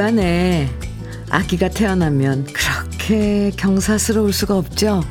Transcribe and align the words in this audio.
집안에 0.00 0.70
아기가 1.28 1.68
태어나면 1.68 2.46
그렇게 2.54 3.50
경사스러울 3.54 4.32
수가 4.32 4.56
없죠. 4.56 5.04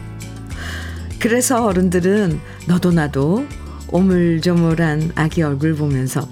그래서 1.19 1.63
어른들은 1.63 2.39
너도 2.67 2.91
나도 2.91 3.45
오물조물한 3.89 5.11
아기 5.13 5.43
얼굴 5.43 5.75
보면서 5.75 6.27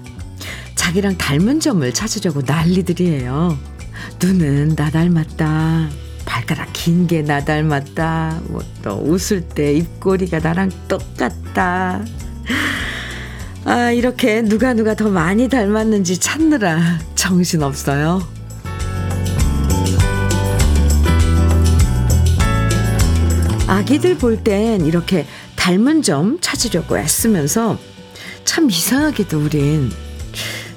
자기랑 0.74 1.18
닮은 1.18 1.60
점을 1.60 1.94
찾으려고 1.94 2.42
난리들이에요. 2.44 3.56
눈은 4.20 4.74
나 4.74 4.90
닮았다. 4.90 5.88
발가락 6.26 6.70
긴 6.72 7.06
게 7.06 7.22
나 7.22 7.44
닮았다. 7.44 8.40
뭐 8.48 8.60
또 8.82 8.94
웃을 8.96 9.40
때 9.40 9.72
입꼬리가 9.74 10.40
나랑 10.40 10.72
똑같다. 10.88 12.04
아, 13.64 13.90
이렇게 13.92 14.42
누가 14.42 14.74
누가 14.74 14.94
더 14.96 15.08
많이 15.10 15.48
닮았는지 15.48 16.18
찾느라 16.18 16.98
정신 17.14 17.62
없어요. 17.62 18.36
아기들 23.68 24.16
볼 24.16 24.42
땐 24.42 24.86
이렇게 24.86 25.26
닮은 25.56 26.02
점 26.02 26.38
찾으려고 26.40 26.98
애쓰면서 26.98 27.78
참 28.44 28.70
이상하게도 28.70 29.38
우린 29.44 29.90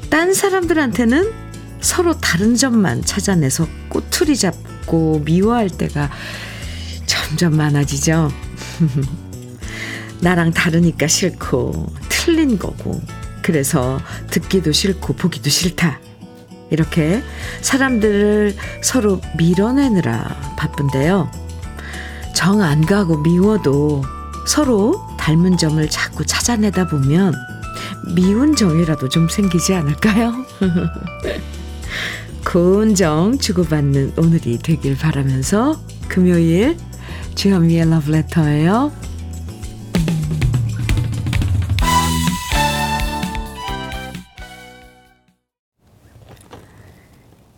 딴 0.09 0.33
사람들한테는 0.33 1.31
서로 1.79 2.17
다른 2.19 2.55
점만 2.55 3.01
찾아내서 3.03 3.67
꼬투리 3.89 4.35
잡고 4.35 5.21
미워할 5.25 5.69
때가 5.69 6.11
점점 7.05 7.55
많아지죠. 7.55 8.29
나랑 10.19 10.51
다르니까 10.51 11.07
싫고 11.07 11.93
틀린 12.09 12.59
거고 12.59 13.01
그래서 13.41 13.99
듣기도 14.29 14.71
싫고 14.71 15.13
보기도 15.13 15.49
싫다. 15.49 15.99
이렇게 16.69 17.23
사람들을 17.61 18.55
서로 18.81 19.19
밀어내느라 19.37 20.55
바쁜데요. 20.57 21.31
정 22.33 22.61
안 22.61 22.85
가고 22.85 23.17
미워도 23.17 24.03
서로 24.47 25.05
닮은 25.17 25.57
점을 25.57 25.87
자꾸 25.89 26.25
찾아내다 26.25 26.87
보면 26.87 27.33
미운 28.15 28.55
정이라도 28.55 29.09
좀 29.09 29.27
생기지 29.29 29.73
않을까요? 29.75 30.33
고운 32.45 32.95
정 32.95 33.37
주고받는 33.37 34.13
오늘이 34.17 34.57
되길 34.57 34.97
바라면서 34.97 35.79
금요일 36.07 36.75
주현미의 37.35 37.89
러브레터예요. 37.89 38.91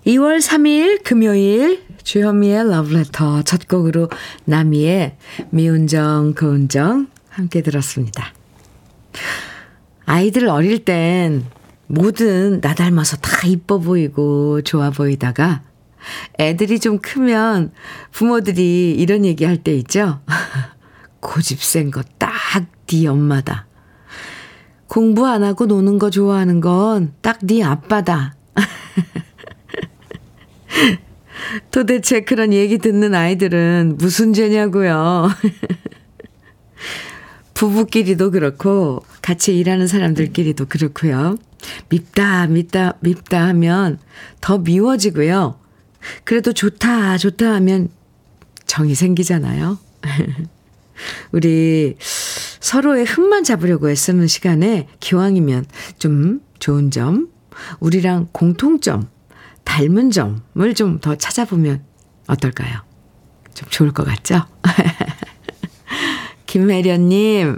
2월 0.05 0.39
3일 0.41 1.03
금요일 1.03 1.81
주현미의 2.03 2.69
러브레터 2.69 3.43
첫 3.43 3.67
곡으로 3.67 4.09
나미의 4.45 5.15
미운정 5.51 6.33
고운정 6.37 7.07
함께 7.29 7.61
들었습니다. 7.61 8.33
아이들 10.05 10.49
어릴 10.49 10.83
땐 10.83 11.45
뭐든 11.87 12.61
나 12.61 12.73
닮아서 12.75 13.17
다 13.17 13.47
이뻐 13.47 13.79
보이고 13.79 14.61
좋아 14.61 14.89
보이다가 14.89 15.63
애들이 16.39 16.79
좀 16.79 16.99
크면 16.99 17.71
부모들이 18.11 18.93
이런 18.95 19.23
얘기 19.25 19.45
할 19.45 19.57
때 19.63 19.73
있죠. 19.77 20.19
고집 21.21 21.61
센 21.63 21.89
거 21.91 22.03
딱 22.19 22.33
네 22.87 23.07
엄마다. 23.07 23.65
공부 24.87 25.25
안 25.25 25.43
하고 25.43 25.65
노는 25.65 25.97
거 25.99 26.09
좋아하는 26.09 26.59
건 26.59 27.13
딱 27.21 27.39
네 27.43 27.63
아빠다. 27.63 28.35
도대체 31.71 32.21
그런 32.21 32.53
얘기 32.53 32.77
듣는 32.77 33.15
아이들은 33.15 33.95
무슨 33.97 34.33
죄냐고요. 34.33 35.29
부부끼리도 37.53 38.31
그렇고 38.31 39.03
같이 39.21 39.57
일하는 39.57 39.87
사람들끼리도 39.87 40.65
그렇고요. 40.65 41.37
밉다 41.89 42.47
밉다 42.47 42.95
밉다 42.99 43.47
하면 43.49 43.99
더 44.41 44.57
미워지고요. 44.57 45.59
그래도 46.23 46.51
좋다 46.51 47.17
좋다 47.17 47.53
하면 47.53 47.89
정이 48.65 48.95
생기잖아요. 48.95 49.77
우리 51.31 51.95
서로의 51.99 53.05
흠만 53.05 53.43
잡으려고 53.43 53.89
애쓰는 53.89 54.27
시간에 54.27 54.87
기왕이면 54.99 55.65
좀 55.99 56.41
좋은 56.59 56.91
점, 56.91 57.29
우리랑 57.79 58.29
공통점 58.31 59.07
닮은 59.73 60.11
점을 60.11 60.73
좀 60.75 60.99
더 60.99 61.15
찾아보면 61.15 61.83
어떨까요? 62.27 62.81
좀 63.55 63.67
좋을 63.69 63.91
것 63.91 64.05
같죠? 64.05 64.45
김혜련님, 66.45 67.57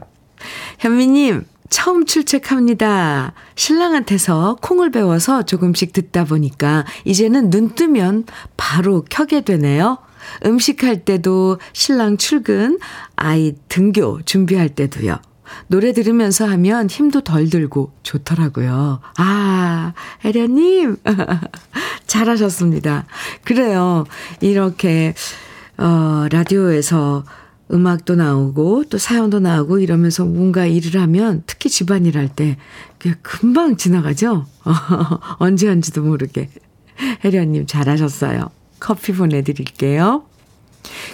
현미님, 0.80 1.46
처음 1.70 2.06
출첵합니다. 2.06 3.34
신랑한테서 3.56 4.60
콩을 4.62 4.92
배워서 4.92 5.44
조금씩 5.44 5.92
듣다 5.92 6.24
보니까 6.24 6.86
이제는 7.04 7.50
눈 7.50 7.76
뜨면 7.76 8.24
바로 8.56 9.04
켜게 9.10 9.42
되네요. 9.42 9.98
음식할 10.46 11.04
때도 11.04 11.60
신랑 11.74 12.16
출근, 12.16 12.80
아이 13.18 13.56
등교 13.68 14.22
준비할 14.24 14.70
때도요. 14.70 15.18
노래 15.68 15.94
들으면서 15.94 16.46
하면 16.48 16.90
힘도 16.90 17.22
덜 17.22 17.50
들고 17.50 17.92
좋더라고요. 18.04 19.00
아, 19.18 19.94
혜련님. 20.24 20.98
잘하셨습니다. 22.08 23.06
그래요. 23.44 24.06
이렇게, 24.42 25.14
어, 25.78 26.26
라디오에서 26.32 27.24
음악도 27.72 28.16
나오고 28.16 28.86
또 28.86 28.98
사연도 29.00 29.40
나오고 29.40 29.80
이러면서 29.80 30.24
뭔가 30.24 30.66
일을 30.68 31.02
하면 31.02 31.44
특히 31.48 31.70
집안일 31.70 32.16
할 32.18 32.30
때 32.30 32.58
금방 33.22 33.76
지나가죠? 33.78 34.46
언제 35.40 35.68
한지도 35.68 36.02
모르게. 36.04 36.50
혜련님 37.24 37.66
잘하셨어요. 37.68 38.50
커피 38.80 39.14
보내드릴게요. 39.14 40.24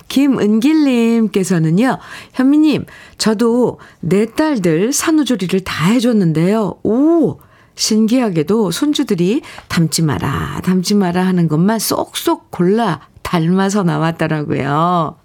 김은길님께서는요, 0.07 1.97
현미님, 2.33 2.85
저도 3.17 3.79
내 3.99 4.25
딸들 4.25 4.93
산후조리를 4.93 5.59
다 5.61 5.87
해줬는데요. 5.87 6.79
오! 6.83 7.39
신기하게도 7.75 8.71
손주들이 8.71 9.41
닮지 9.67 10.03
마라, 10.03 10.61
닮지 10.63 10.95
마라 10.95 11.25
하는 11.25 11.47
것만 11.47 11.79
쏙쏙 11.79 12.51
골라 12.51 13.01
닮아서 13.23 13.83
나왔더라고요. 13.83 15.17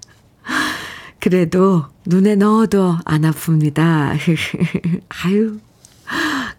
그래도 1.20 1.84
눈에 2.06 2.36
넣어도 2.36 2.96
안 3.04 3.22
아픕니다. 3.22 4.16
아유, 5.24 5.58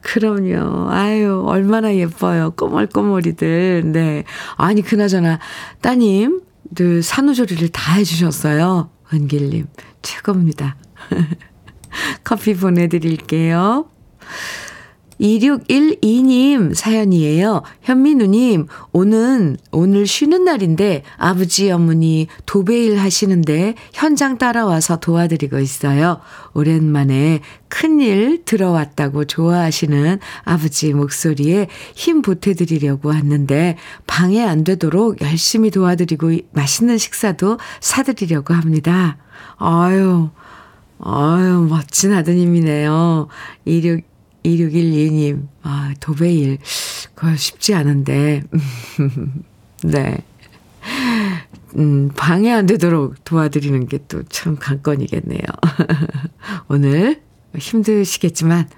그럼요. 0.01 0.89
아유, 0.89 1.43
얼마나 1.45 1.95
예뻐요. 1.95 2.51
꼬물꼬물이들. 2.51 3.83
네. 3.91 4.23
아니, 4.55 4.81
그나저나, 4.81 5.39
따님, 5.81 6.41
늘 6.75 7.01
산후조리를 7.03 7.69
다 7.69 7.93
해주셨어요. 7.93 8.89
은길님, 9.13 9.67
최고입니다. 10.01 10.75
커피 12.23 12.55
보내드릴게요. 12.55 13.89
2612님 15.19 16.73
사연이에요. 16.73 17.63
현민우님, 17.81 18.67
오는, 18.91 19.57
오늘 19.71 20.05
쉬는 20.05 20.43
날인데 20.43 21.03
아버지 21.17 21.71
어머니 21.71 22.27
도배일 22.45 22.99
하시는데 22.99 23.75
현장 23.93 24.37
따라와서 24.37 24.99
도와드리고 24.99 25.59
있어요. 25.59 26.19
오랜만에 26.53 27.41
큰일 27.67 28.43
들어왔다고 28.45 29.25
좋아하시는 29.25 30.19
아버지 30.43 30.93
목소리에 30.93 31.67
힘 31.95 32.21
보태드리려고 32.21 33.09
왔는데 33.09 33.77
방해 34.05 34.43
안 34.43 34.63
되도록 34.63 35.21
열심히 35.21 35.71
도와드리고 35.71 36.31
맛있는 36.51 36.97
식사도 36.97 37.57
사드리려고 37.79 38.53
합니다. 38.53 39.17
아유, 39.57 40.29
아유, 40.99 41.67
멋진 41.69 42.13
아드님이네요. 42.13 43.27
26 43.65 44.16
2612님, 44.43 45.47
아, 45.63 45.93
도배일. 45.99 46.57
그거 47.15 47.35
쉽지 47.35 47.73
않은데. 47.73 48.43
네. 49.83 50.17
음, 51.77 52.09
방해 52.15 52.51
안 52.51 52.65
되도록 52.65 53.23
도와드리는 53.23 53.87
게 53.87 53.97
또 54.07 54.23
참 54.29 54.55
관건이겠네요. 54.57 55.41
오늘 56.69 57.21
힘드시겠지만 57.57 58.69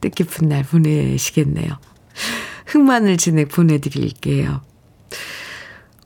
뜻깊은 0.00 0.48
날 0.48 0.62
보내시겠네요. 0.62 1.68
흑마늘 2.66 3.16
진액 3.16 3.48
보내드릴게요. 3.48 4.62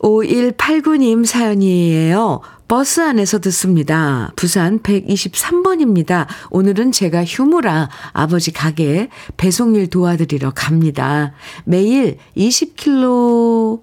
5189님 0.01 1.27
사연이에요. 1.27 2.41
버스 2.69 3.01
안에서 3.01 3.39
듣습니다. 3.41 4.33
부산 4.37 4.81
123번입니다. 4.81 6.27
오늘은 6.51 6.93
제가 6.93 7.25
휴무라 7.25 7.91
아버지 8.13 8.53
가게에 8.53 9.09
배송일 9.37 9.89
도와드리러 9.89 10.53
갑니다. 10.55 11.33
매일 11.65 12.19
20km 12.37 13.83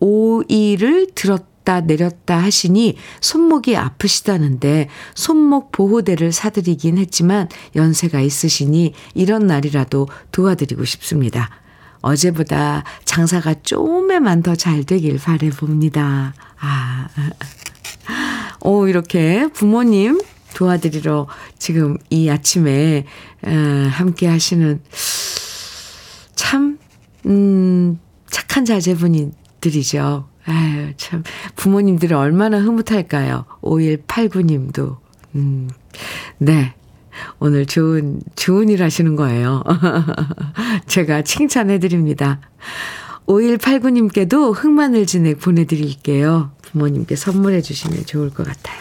오이를 0.00 1.08
들었다 1.14 1.80
내렸다 1.82 2.38
하시니 2.38 2.96
손목이 3.20 3.76
아프시다는데 3.76 4.88
손목 5.14 5.70
보호대를 5.70 6.32
사드리긴 6.32 6.98
했지만 6.98 7.48
연세가 7.76 8.20
있으시니 8.20 8.94
이런 9.14 9.46
날이라도 9.46 10.08
도와드리고 10.32 10.84
싶습니다. 10.86 11.61
어제보다 12.02 12.84
장사가 13.04 13.54
좀에만 13.62 14.42
더 14.42 14.54
잘 14.54 14.84
되길 14.84 15.18
바래봅니다. 15.18 16.34
아, 16.60 17.08
오, 18.60 18.86
이렇게 18.86 19.48
부모님 19.52 20.20
도와드리러 20.54 21.26
지금 21.58 21.96
이 22.10 22.28
아침에 22.28 23.06
함께 23.90 24.26
하시는 24.28 24.80
참, 26.34 26.78
음, 27.26 27.98
착한 28.30 28.64
자제분들이죠. 28.64 30.28
아유, 30.44 30.92
참, 30.96 31.22
부모님들은 31.56 32.16
얼마나 32.16 32.58
흐뭇할까요? 32.60 33.46
5189님도. 33.62 34.98
음, 35.36 35.70
네. 36.38 36.74
오늘 37.38 37.66
좋은, 37.66 38.20
좋은 38.36 38.68
일 38.68 38.82
하시는 38.82 39.16
거예요. 39.16 39.62
제가 40.86 41.22
칭찬해 41.22 41.78
드립니다. 41.78 42.40
5189님께도 43.26 44.52
흑마늘 44.54 45.06
진액 45.06 45.40
보내드릴게요. 45.40 46.52
부모님께 46.62 47.16
선물해 47.16 47.60
주시면 47.60 48.06
좋을 48.06 48.30
것 48.30 48.46
같아요. 48.46 48.80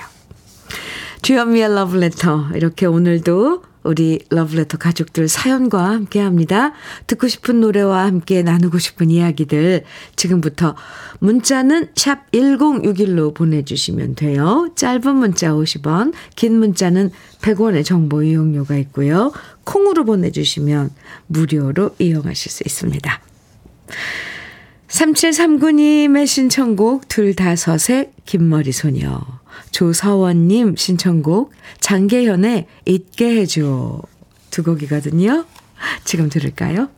주현미의 1.21 1.75
러브레터. 1.75 2.49
이렇게 2.55 2.85
오늘도 2.85 3.63
우리 3.83 4.19
러브레터 4.29 4.77
가족들 4.77 5.27
사연과 5.27 5.89
함께 5.89 6.19
합니다. 6.19 6.73
듣고 7.07 7.27
싶은 7.27 7.61
노래와 7.61 8.05
함께 8.05 8.43
나누고 8.43 8.79
싶은 8.79 9.09
이야기들 9.09 9.83
지금부터 10.15 10.75
문자는 11.19 11.89
샵 11.95 12.29
1061로 12.31 13.33
보내주시면 13.33 14.15
돼요. 14.15 14.69
짧은 14.75 15.15
문자 15.15 15.51
50원, 15.51 16.13
긴 16.35 16.59
문자는 16.59 17.11
100원의 17.41 17.83
정보 17.83 18.23
이용료가 18.23 18.77
있고요. 18.77 19.31
콩으로 19.63 20.05
보내주시면 20.05 20.91
무료로 21.27 21.95
이용하실 21.99 22.51
수 22.51 22.63
있습니다. 22.65 23.21
3739님의 24.87 26.27
신청곡 26.27 27.07
둘 27.07 27.33
다섯의 27.33 28.11
긴머리 28.25 28.71
소녀. 28.71 29.40
조서원님 29.71 30.75
신청곡 30.75 31.53
장계현의 31.79 32.67
잊게 32.85 33.37
해줘 33.37 34.01
두 34.49 34.63
곡이거든요. 34.63 35.45
지금 36.03 36.29
들을까요? 36.29 36.89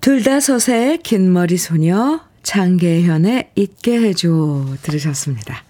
둘다섯의 0.00 0.98
긴 1.02 1.32
머리 1.32 1.56
소녀 1.56 2.20
장계현의 2.42 3.50
잊게 3.56 4.00
해줘 4.00 4.76
들으셨습니다. 4.82 5.64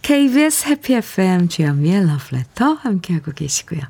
KBS 0.00 0.68
해피 0.68 0.94
FM 0.94 1.48
주현미의 1.48 2.06
러브레터 2.06 2.72
함께하고 2.72 3.32
계시고요. 3.32 3.80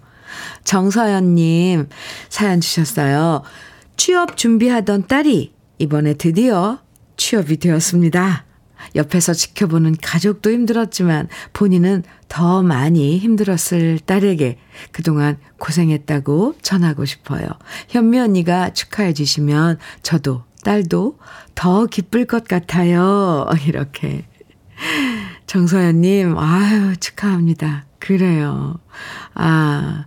정서연님 0.64 1.88
사연 2.28 2.60
주셨어요. 2.60 3.42
취업 3.96 4.36
준비하던 4.36 5.06
딸이 5.06 5.52
이번에 5.78 6.14
드디어 6.14 6.80
취업이 7.16 7.58
되었습니다. 7.58 8.47
옆에서 8.94 9.32
지켜보는 9.32 9.96
가족도 10.02 10.50
힘들었지만 10.50 11.28
본인은 11.52 12.04
더 12.28 12.62
많이 12.62 13.18
힘들었을 13.18 14.00
딸에게 14.04 14.58
그동안 14.92 15.38
고생했다고 15.58 16.56
전하고 16.62 17.04
싶어요. 17.04 17.46
현미 17.88 18.18
언니가 18.18 18.72
축하해 18.72 19.14
주시면 19.14 19.78
저도 20.02 20.44
딸도 20.64 21.18
더 21.54 21.86
기쁠 21.86 22.26
것 22.26 22.44
같아요. 22.44 23.48
이렇게. 23.66 24.26
정서연님, 25.46 26.36
아유, 26.38 26.96
축하합니다. 26.98 27.86
그래요. 27.98 28.78
아, 29.34 30.04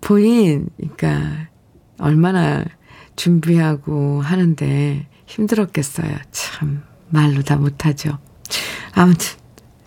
본인, 0.00 0.68
그러니까, 0.76 1.48
얼마나 1.98 2.64
준비하고 3.16 4.20
하는데 4.22 5.08
힘들었겠어요. 5.26 6.16
참. 6.30 6.89
말로 7.10 7.42
다 7.42 7.56
못하죠. 7.56 8.18
아무튼 8.92 9.28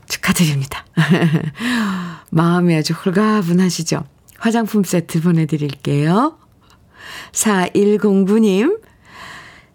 축하드립니다. 0.07 0.85
마음이 2.29 2.75
아주 2.75 2.93
홀가분하시죠? 2.93 4.03
화장품 4.37 4.83
세트 4.83 5.21
보내드릴게요. 5.21 6.37
4109님, 7.31 8.81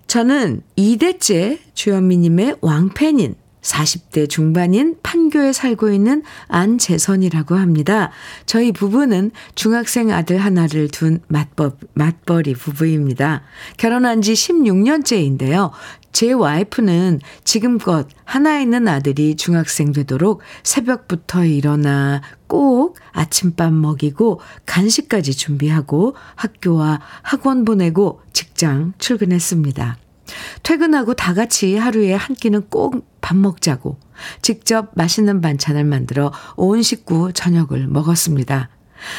저는 0.07 0.63
2대째 0.77 1.59
주현미님의 1.75 2.57
왕팬인 2.61 3.35
40대 3.63 4.29
중반인 4.29 4.97
판교에 5.03 5.53
살고 5.53 5.91
있는 5.91 6.23
안재선이라고 6.49 7.57
합니다. 7.57 8.11
저희 8.47 8.73
부부는 8.73 9.31
중학생 9.55 10.11
아들 10.11 10.39
하나를 10.39 10.89
둔 10.89 11.21
맞법, 11.29 11.79
맞벌이 11.95 12.55
부부입니다. 12.55 13.43
결혼한 13.77 14.23
지 14.23 14.33
16년째인데요. 14.33 15.71
제 16.13 16.33
와이프는 16.33 17.21
지금껏 17.45 18.09
하나 18.25 18.59
있는 18.59 18.89
아들이 18.89 19.37
중학생 19.37 19.93
되도록 19.93 20.41
새벽부터 20.63 21.45
일어나 21.45 22.23
꼭 22.47 22.99
아침밥 23.13 23.73
먹이고 23.73 24.41
간식까지 24.67 25.37
준비하고 25.37 26.17
학교와 26.35 27.01
학원 27.23 27.65
보내고 27.65 28.21
직장 28.33 28.95
출근했습니다. 28.99 29.99
퇴근하고 30.63 31.15
다 31.15 31.35
같이 31.35 31.77
하루에 31.77 32.15
한 32.15 32.35
끼는 32.37 32.69
꼭 32.69 33.09
밥 33.29 33.37
먹자고 33.37 33.99
직접 34.41 34.91
맛있는 34.95 35.43
반찬을 35.43 35.85
만들어 35.85 36.33
온 36.57 36.81
식구 36.81 37.35
저녁을 37.35 37.87
먹었습니다. 37.87 38.71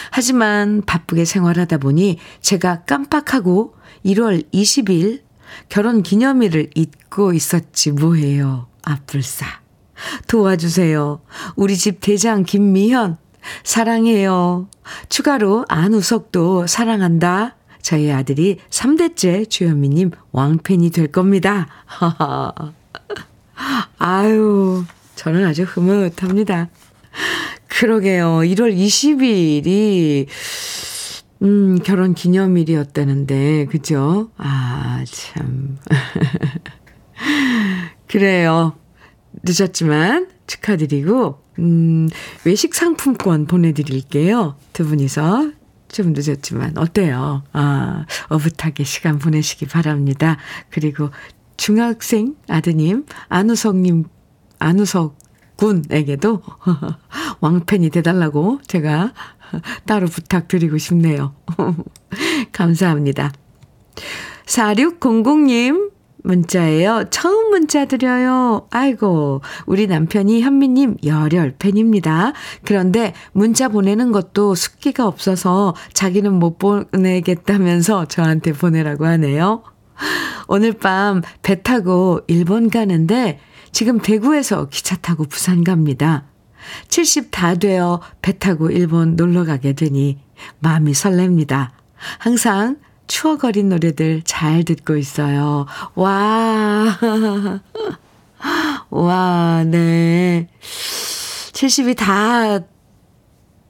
하지만 0.10 0.82
바쁘게 0.84 1.26
생활하다 1.26 1.78
보니 1.78 2.18
제가 2.42 2.86
깜빡하고 2.86 3.76
1월 4.04 4.52
20일 4.52 5.22
결혼 5.70 6.02
기념일을 6.02 6.72
잊고 6.74 7.34
있었지 7.34 7.92
뭐해요. 7.92 8.66
아불싸. 8.84 9.46
도와주세요. 10.28 11.22
우리 11.56 11.78
집 11.78 12.00
대장 12.02 12.42
김미현 12.42 13.18
사랑해요. 13.64 14.70
추가로 15.10 15.66
안우석도 15.70 16.66
사랑한다. 16.66 17.58
저희 17.82 18.12
아들이 18.12 18.60
3대째 18.70 19.50
주현미님 19.50 20.12
왕팬이 20.32 20.92
될 20.92 21.08
겁니다. 21.08 21.68
아유, 23.98 24.84
저는 25.16 25.46
아주 25.46 25.64
흐뭇합니다. 25.64 26.70
그러게요. 27.68 28.40
1월 28.40 28.76
20일이, 28.76 30.28
음, 31.42 31.80
결혼 31.84 32.14
기념일이었다는데, 32.14 33.66
그죠? 33.66 34.30
아, 34.38 35.04
참. 35.08 35.78
그래요. 38.08 38.76
늦었지만 39.44 40.30
축하드리고, 40.48 41.42
음, 41.60 42.10
외식 42.46 42.74
상품권 42.74 43.46
보내드릴게요. 43.46 44.56
두 44.74 44.86
분이서 44.86 45.52
좀 45.90 46.14
늦었지만 46.14 46.78
어때요? 46.78 47.44
아, 47.54 48.06
어붓하게 48.30 48.84
시간 48.84 49.20
보내시기 49.20 49.66
바랍니다. 49.66 50.38
그리고 50.70 51.10
중학생 51.58 52.36
아드님 52.48 53.06
안우석님 53.28 54.06
안우석 54.60 55.18
군에게도 55.58 56.42
왕팬이 57.42 57.90
돼달라고 57.90 58.62
제가 58.66 59.14
따로 59.86 60.08
부탁드리고 60.08 60.78
싶네요. 60.78 61.36
감사합니다. 62.54 63.34
4600님 64.46 65.89
문자예요. 66.24 67.06
처음 67.10 67.50
문자 67.50 67.86
드려요. 67.86 68.68
아이고, 68.72 69.42
우리 69.66 69.88
남편이 69.88 70.42
현미님 70.42 70.98
열혈 71.04 71.56
팬입니다. 71.60 72.34
그런데 72.66 73.14
문자 73.32 73.68
보내는 73.70 74.12
것도 74.12 74.56
숙기가 74.56 75.08
없어서 75.08 75.76
자기는 75.94 76.34
못 76.34 76.58
보내겠다면서 76.60 78.06
저한테 78.06 78.54
보내라고 78.54 79.06
하네요. 79.06 79.64
오늘 80.48 80.74
밤 80.74 81.22
배 81.42 81.62
타고 81.62 82.22
일본 82.28 82.70
가는데 82.70 83.40
지금 83.72 84.00
대구에서 84.00 84.68
기차 84.70 84.96
타고 84.98 85.26
부산 85.26 85.64
갑니다. 85.64 86.26
70 86.90 87.30
다 87.32 87.56
되어 87.56 88.02
배 88.22 88.38
타고 88.38 88.70
일본 88.70 89.16
놀러 89.16 89.46
가게 89.46 89.74
되니 89.74 90.20
마음이 90.60 90.92
설렙니다. 90.94 91.70
항상 92.20 92.78
추억 93.10 93.44
어린 93.44 93.70
노래들 93.70 94.22
잘 94.24 94.64
듣고 94.64 94.96
있어요. 94.96 95.66
와. 95.96 96.98
와, 98.92 99.64
네. 99.66 100.48
70이 100.62 101.98
다 101.98 102.60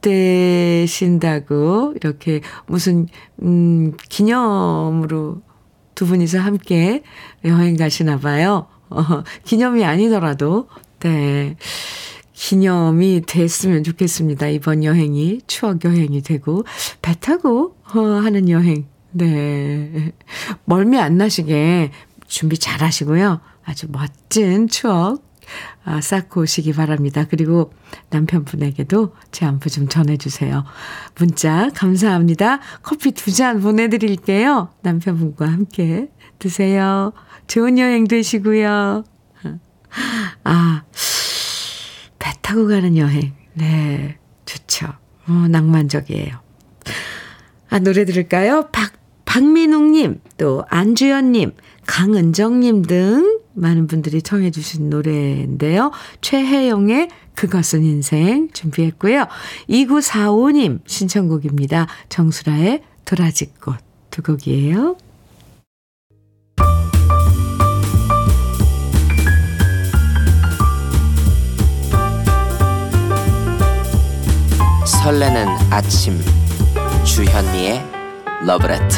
되신다고, 0.02 1.94
이렇게 1.96 2.42
무슨, 2.66 3.08
음, 3.42 3.96
기념으로 4.10 5.40
두 5.94 6.06
분이서 6.06 6.38
함께 6.38 7.02
여행 7.46 7.76
가시나 7.76 8.18
봐요. 8.18 8.68
어, 8.90 9.02
기념이 9.44 9.84
아니더라도, 9.86 10.68
네. 11.00 11.56
기념이 12.34 13.22
됐으면 13.26 13.84
좋겠습니다. 13.84 14.48
이번 14.48 14.84
여행이 14.84 15.40
추억 15.46 15.82
여행이 15.84 16.20
되고, 16.22 16.64
배 17.00 17.14
타고 17.18 17.74
어, 17.94 18.00
하는 18.00 18.50
여행. 18.50 18.89
네. 19.12 20.12
멀미 20.64 20.98
안 20.98 21.16
나시게 21.18 21.90
준비 22.26 22.58
잘 22.58 22.80
하시고요. 22.82 23.40
아주 23.64 23.86
멋진 23.90 24.68
추억 24.68 25.28
아, 25.84 26.00
쌓고 26.00 26.42
오시기 26.42 26.72
바랍니다. 26.74 27.24
그리고 27.28 27.72
남편분에게도 28.10 29.14
제 29.32 29.46
안부 29.46 29.68
좀 29.68 29.88
전해주세요. 29.88 30.64
문자 31.18 31.70
감사합니다. 31.74 32.60
커피 32.82 33.10
두 33.12 33.32
잔 33.32 33.60
보내드릴게요. 33.60 34.70
남편분과 34.82 35.46
함께 35.46 36.08
드세요. 36.38 37.12
좋은 37.48 37.78
여행 37.78 38.06
되시고요. 38.06 39.04
아, 40.44 40.82
배 42.20 42.30
타고 42.42 42.68
가는 42.68 42.96
여행. 42.96 43.32
네, 43.54 44.18
좋죠. 44.46 44.86
어, 45.26 45.32
낭만적이에요. 45.48 46.38
아, 47.70 47.78
노래 47.80 48.04
들을까요? 48.04 48.68
박, 48.70 48.92
박민웅님, 49.30 50.20
또 50.38 50.64
안주연님, 50.70 51.52
강은정님 51.86 52.82
등 52.82 53.38
많은 53.52 53.86
분들이 53.86 54.22
청해 54.22 54.50
주신 54.50 54.90
노래인데요. 54.90 55.92
최혜영의 56.20 57.10
그것은 57.36 57.84
인생 57.84 58.48
준비했고요. 58.52 59.28
2945님 59.68 60.80
신청곡입니다. 60.84 61.86
정수라의 62.08 62.82
도라지꽃 63.04 63.76
두 64.10 64.22
곡이에요. 64.22 64.96
설레는 75.04 75.46
아침 75.70 76.18
주현미의 77.04 77.99
러브레터 78.42 78.96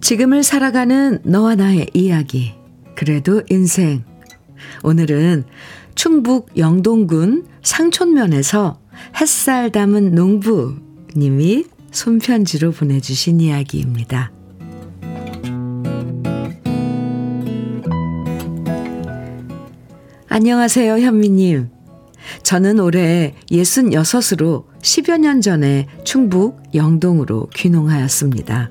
지금을 0.00 0.42
살아가는 0.44 1.18
너와 1.24 1.56
나의 1.56 1.88
이야기. 1.94 2.52
그래도 2.94 3.42
인생. 3.48 4.04
오늘은 4.84 5.44
충북 5.96 6.50
영동군 6.56 7.46
상촌면에서 7.62 8.78
햇살 9.20 9.72
담은 9.72 10.14
농부님이 10.14 11.64
손편지로 11.90 12.70
보내주신 12.70 13.40
이야기입니다. 13.40 14.30
안녕하세요, 20.36 20.98
현미님. 20.98 21.68
저는 22.42 22.80
올해 22.80 23.36
66으로 23.52 24.64
10여 24.82 25.20
년 25.20 25.40
전에 25.40 25.86
충북 26.02 26.60
영동으로 26.74 27.46
귀농하였습니다. 27.54 28.68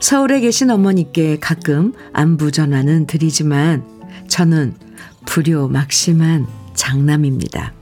서울에 0.00 0.40
계신 0.40 0.70
어머니께 0.70 1.38
가끔 1.38 1.92
안부 2.12 2.50
전화는 2.50 3.06
드리지만 3.06 3.84
저는 4.26 4.74
불효 5.24 5.68
막심한 5.68 6.48
장남입니다. 6.74 7.72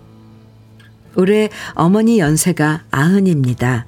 올해 1.17 1.49
어머니 1.73 2.19
연세가 2.19 2.85
아흔입니다. 2.91 3.87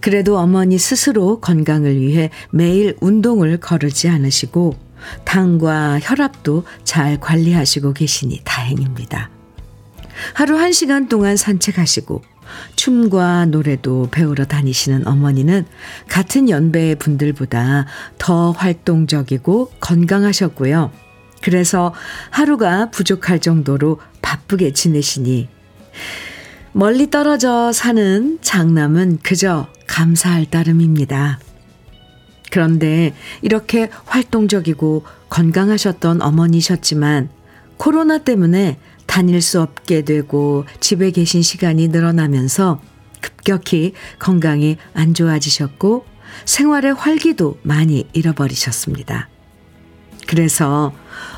그래도 0.00 0.38
어머니 0.38 0.78
스스로 0.78 1.40
건강을 1.40 2.00
위해 2.00 2.30
매일 2.50 2.96
운동을 3.02 3.58
거르지 3.58 4.08
않으시고 4.08 4.89
당과 5.24 6.00
혈압도 6.02 6.64
잘 6.84 7.18
관리하시고 7.20 7.92
계시니 7.92 8.40
다행입니다. 8.44 9.30
하루 10.34 10.58
한 10.58 10.72
시간 10.72 11.08
동안 11.08 11.36
산책하시고 11.36 12.22
춤과 12.76 13.46
노래도 13.46 14.08
배우러 14.10 14.44
다니시는 14.44 15.06
어머니는 15.06 15.66
같은 16.08 16.48
연배의 16.48 16.96
분들보다 16.96 17.86
더 18.18 18.50
활동적이고 18.52 19.72
건강하셨고요. 19.80 20.90
그래서 21.42 21.94
하루가 22.30 22.90
부족할 22.90 23.40
정도로 23.40 24.00
바쁘게 24.20 24.72
지내시니 24.72 25.48
멀리 26.72 27.10
떨어져 27.10 27.72
사는 27.72 28.38
장남은 28.42 29.18
그저 29.22 29.68
감사할 29.86 30.46
따름입니다. 30.46 31.40
그런데 32.50 33.14
이렇게 33.42 33.88
활동적이고 34.06 35.04
건강하셨던 35.28 36.20
어머니셨지만 36.22 37.30
코로나 37.76 38.18
때문에 38.18 38.78
다닐 39.06 39.40
수 39.40 39.60
없게 39.60 40.02
되고 40.04 40.64
집에 40.80 41.10
계신 41.10 41.42
시간이 41.42 41.88
늘어나면서 41.88 42.80
급격히 43.20 43.94
건강이 44.18 44.76
안 44.94 45.14
좋아지셨고 45.14 46.04
생활의 46.44 46.94
활기도 46.94 47.58
많이 47.62 48.06
잃어버리셨습니다. 48.12 49.28
그래서 50.26 50.92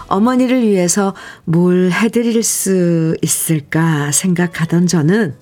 어머니를 0.08 0.62
위해서 0.62 1.14
뭘 1.44 1.90
해드릴 1.90 2.42
수 2.42 3.16
있을까 3.22 4.12
생각하던 4.12 4.86
저는 4.86 5.34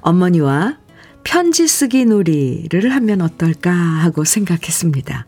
어머니와 0.00 0.78
편지 1.26 1.66
쓰기 1.66 2.04
놀이를 2.04 2.90
하면 2.94 3.20
어떨까 3.20 3.72
하고 3.72 4.24
생각했습니다. 4.24 5.26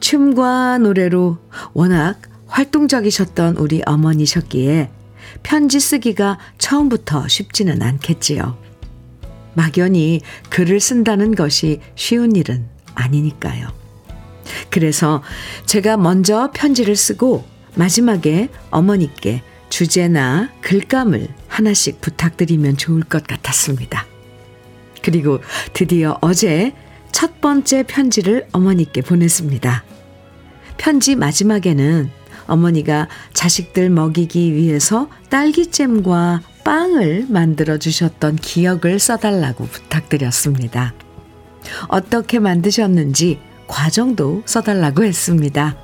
춤과 0.00 0.76
노래로 0.78 1.38
워낙 1.72 2.20
활동적이셨던 2.46 3.56
우리 3.56 3.80
어머니셨기에 3.86 4.90
편지 5.42 5.80
쓰기가 5.80 6.38
처음부터 6.58 7.26
쉽지는 7.26 7.80
않겠지요. 7.80 8.58
막연히 9.54 10.20
글을 10.50 10.78
쓴다는 10.78 11.34
것이 11.34 11.80
쉬운 11.94 12.36
일은 12.36 12.66
아니니까요. 12.94 13.66
그래서 14.68 15.22
제가 15.64 15.96
먼저 15.96 16.50
편지를 16.52 16.96
쓰고 16.96 17.46
마지막에 17.76 18.50
어머니께 18.70 19.42
주제나 19.70 20.50
글감을 20.60 21.28
하나씩 21.48 22.02
부탁드리면 22.02 22.76
좋을 22.76 23.04
것 23.04 23.26
같았습니다. 23.26 24.09
그리고 25.02 25.40
드디어 25.72 26.18
어제 26.20 26.72
첫 27.12 27.40
번째 27.40 27.82
편지를 27.84 28.46
어머니께 28.52 29.02
보냈습니다. 29.02 29.84
편지 30.78 31.16
마지막에는 31.16 32.10
어머니가 32.46 33.08
자식들 33.32 33.90
먹이기 33.90 34.54
위해서 34.54 35.08
딸기잼과 35.28 36.42
빵을 36.64 37.26
만들어 37.28 37.78
주셨던 37.78 38.36
기억을 38.36 38.98
써달라고 38.98 39.66
부탁드렸습니다. 39.66 40.94
어떻게 41.88 42.38
만드셨는지 42.38 43.38
과정도 43.66 44.42
써달라고 44.46 45.04
했습니다. 45.04 45.76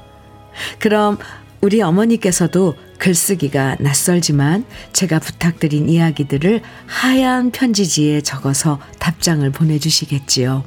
그럼 0.78 1.18
우리 1.60 1.82
어머니께서도 1.82 2.74
글쓰기가 2.98 3.76
낯설지만 3.80 4.64
제가 4.92 5.18
부탁드린 5.18 5.88
이야기들을 5.88 6.62
하얀 6.86 7.50
편지지에 7.50 8.20
적어서 8.20 8.78
답장을 8.98 9.48
보내주시겠지요. 9.50 10.64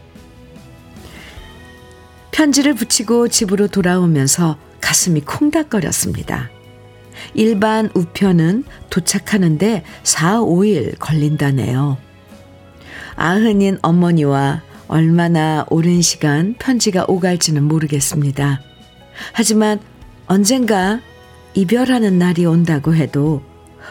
편지를 2.31 2.74
붙이고 2.74 3.27
집으로 3.27 3.67
돌아오면서 3.67 4.58
가슴이 4.81 5.22
콩닥거렸습니다. 5.22 6.50
일반 7.34 7.89
우편은 7.93 8.63
도착하는데 8.89 9.84
4, 10.03 10.39
5일 10.39 10.98
걸린다네요. 11.00 11.98
아흔인 13.15 13.77
어머니와 13.81 14.62
얼마나 14.88 15.65
오랜 15.69 16.01
시간 16.01 16.55
편지가 16.58 17.05
오갈지는 17.08 17.63
모르겠습니다. 17.63 18.62
하지만 19.34 19.79
언젠가 20.29 21.01
이별하는 21.55 22.19
날이 22.19 22.45
온다고 22.45 22.93
해도 22.93 23.41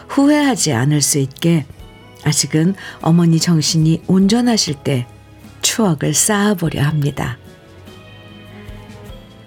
후회하지 0.07 0.71
않을 0.71 1.01
수 1.01 1.19
있게 1.19 1.65
아직은 2.23 2.75
어머니 3.01 3.41
정신이 3.41 4.03
온전하실 4.07 4.75
때 4.75 5.05
추억을 5.61 6.13
쌓아보려 6.13 6.81
합니다. 6.81 7.37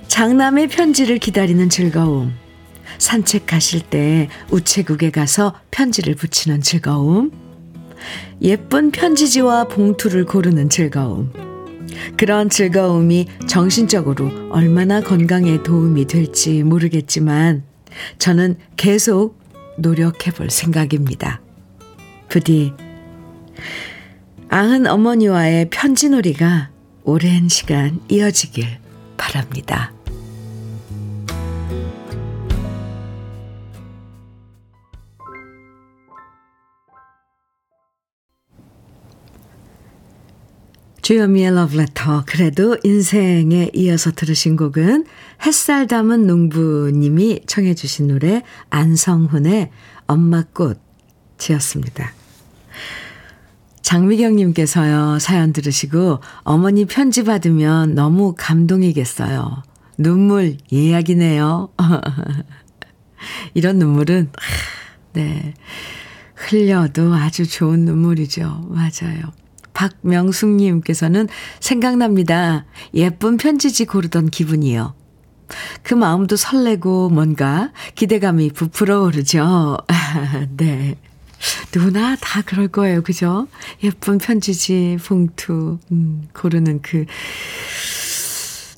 장남의 0.08 0.68
편지를 0.68 1.16
기다리는 1.16 1.70
즐거움. 1.70 2.34
산책하실 2.98 3.80
때 3.88 4.28
우체국에 4.50 5.10
가서 5.10 5.54
편지를 5.70 6.14
붙이는 6.14 6.60
즐거움. 6.60 7.30
예쁜 8.42 8.90
편지지와 8.90 9.64
봉투를 9.68 10.26
고르는 10.26 10.68
즐거움. 10.68 11.32
그런 12.16 12.48
즐거움이 12.48 13.26
정신적으로 13.46 14.30
얼마나 14.50 15.00
건강에 15.00 15.62
도움이 15.62 16.06
될지 16.06 16.62
모르겠지만 16.62 17.64
저는 18.18 18.56
계속 18.76 19.40
노력해 19.78 20.30
볼 20.30 20.50
생각입니다. 20.50 21.40
부디, 22.28 22.72
아흔 24.48 24.86
어머니와의 24.86 25.70
편지놀이가 25.70 26.70
오랜 27.04 27.48
시간 27.48 28.00
이어지길 28.08 28.66
바랍니다. 29.16 29.91
주여미의 41.02 41.54
러브레터 41.56 42.24
그래도 42.26 42.78
인생에 42.84 43.70
이어서 43.74 44.12
들으신 44.12 44.56
곡은 44.56 45.04
햇살 45.44 45.88
담은 45.88 46.28
농부님이 46.28 47.40
청해 47.46 47.74
주신 47.74 48.06
노래 48.06 48.44
안성훈의 48.70 49.72
엄마꽃이었습니다. 50.06 52.12
장미경님께서요 53.82 55.18
사연 55.18 55.52
들으시고 55.52 56.20
어머니 56.44 56.84
편지 56.84 57.24
받으면 57.24 57.96
너무 57.96 58.36
감동이겠어요. 58.38 59.64
눈물 59.98 60.56
예약이네요. 60.72 61.70
이런 63.54 63.80
눈물은 63.80 64.30
네 65.14 65.54
흘려도 66.36 67.12
아주 67.12 67.44
좋은 67.44 67.84
눈물이죠. 67.84 68.68
맞아요. 68.70 69.41
박명숙님께서는 69.74 71.28
생각납니다. 71.60 72.64
예쁜 72.94 73.36
편지지 73.36 73.84
고르던 73.84 74.30
기분이요. 74.30 74.94
그 75.82 75.94
마음도 75.94 76.36
설레고 76.36 77.10
뭔가 77.10 77.72
기대감이 77.94 78.50
부풀어 78.50 79.02
오르죠. 79.02 79.78
네. 80.56 80.96
누구나 81.74 82.16
다 82.20 82.42
그럴 82.42 82.68
거예요. 82.68 83.02
그죠? 83.02 83.48
예쁜 83.82 84.18
편지지, 84.18 84.96
봉투, 85.04 85.78
음, 85.90 86.28
고르는 86.32 86.80
그 86.82 87.04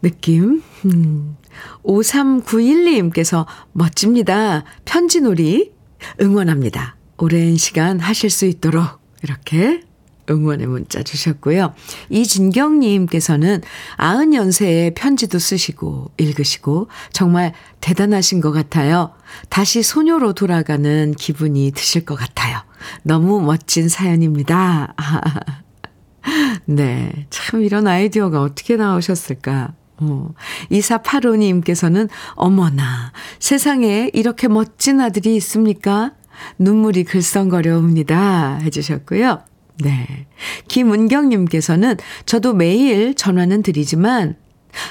느낌. 0.02 0.62
음. 0.86 1.36
5391님께서 1.84 3.46
멋집니다. 3.72 4.64
편지놀이 4.84 5.72
응원합니다. 6.20 6.96
오랜 7.16 7.56
시간 7.56 8.00
하실 8.00 8.30
수 8.30 8.44
있도록 8.46 9.00
이렇게 9.22 9.82
응원의 10.28 10.66
문자 10.66 11.02
주셨고요. 11.02 11.75
이진경님께서는 12.11 13.62
90연세에 13.99 14.95
편지도 14.95 15.38
쓰시고 15.38 16.11
읽으시고 16.16 16.88
정말 17.12 17.52
대단하신 17.81 18.40
것 18.40 18.52
같아요. 18.52 19.12
다시 19.49 19.83
소녀로 19.83 20.33
돌아가는 20.33 21.12
기분이 21.12 21.73
드실 21.73 22.04
것 22.04 22.14
같아요. 22.14 22.59
너무 23.02 23.40
멋진 23.40 23.88
사연입니다. 23.88 24.95
네. 26.66 27.26
참 27.31 27.62
이런 27.62 27.87
아이디어가 27.87 28.40
어떻게 28.43 28.76
나오셨을까? 28.76 29.75
어. 29.99 30.28
2485님께서는 30.71 32.08
어머나 32.34 33.13
세상에 33.39 34.10
이렇게 34.13 34.49
멋진 34.49 35.00
아들이 35.00 35.37
있습니까? 35.37 36.13
눈물이 36.58 37.04
글썽거려옵니다. 37.04 38.58
해주셨고요. 38.63 39.43
네. 39.80 40.26
김은경님께서는 40.69 41.97
저도 42.26 42.54
매일 42.54 43.15
전화는 43.15 43.63
드리지만 43.63 44.37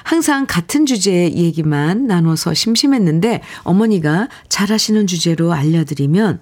항상 0.03 0.45
같은 0.47 0.85
주제의 0.85 1.35
얘기만 1.35 2.07
나눠서 2.07 2.53
심심했는데 2.53 3.41
어머니가 3.63 4.29
잘하시는 4.49 5.07
주제로 5.07 5.53
알려드리면 5.53 6.41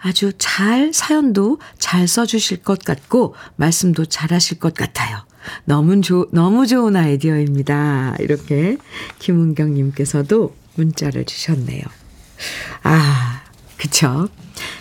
아주 0.00 0.32
잘 0.38 0.92
사연도 0.94 1.58
잘 1.78 2.08
써주실 2.08 2.62
것 2.62 2.78
같고 2.80 3.34
말씀도 3.56 4.06
잘하실 4.06 4.58
것 4.58 4.74
같아요. 4.74 5.18
너무 5.64 6.00
조, 6.00 6.26
너무 6.32 6.66
좋은 6.66 6.96
아이디어입니다. 6.96 8.16
이렇게 8.20 8.76
김은경님께서도 9.18 10.54
문자를 10.74 11.24
주셨네요. 11.24 11.82
아, 12.82 13.42
그쵸. 13.76 14.28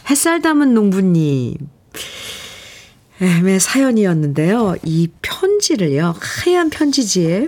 햇살 0.09 0.41
담은 0.41 0.73
농부님. 0.73 1.55
의 3.19 3.59
사연이었는데요. 3.59 4.75
이 4.83 5.09
편지를요, 5.21 6.15
하얀 6.19 6.69
편지지에 6.69 7.47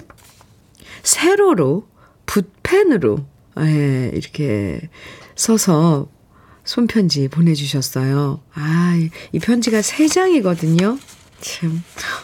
세로로, 1.03 1.87
붓펜으로, 2.25 3.25
예, 3.59 4.11
이렇게 4.13 4.89
써서 5.35 6.09
손편지 6.63 7.27
보내주셨어요. 7.27 8.41
아, 8.53 9.09
이 9.31 9.39
편지가 9.39 9.81
세 9.81 10.07
장이거든요. 10.07 10.97
참, 11.39 11.83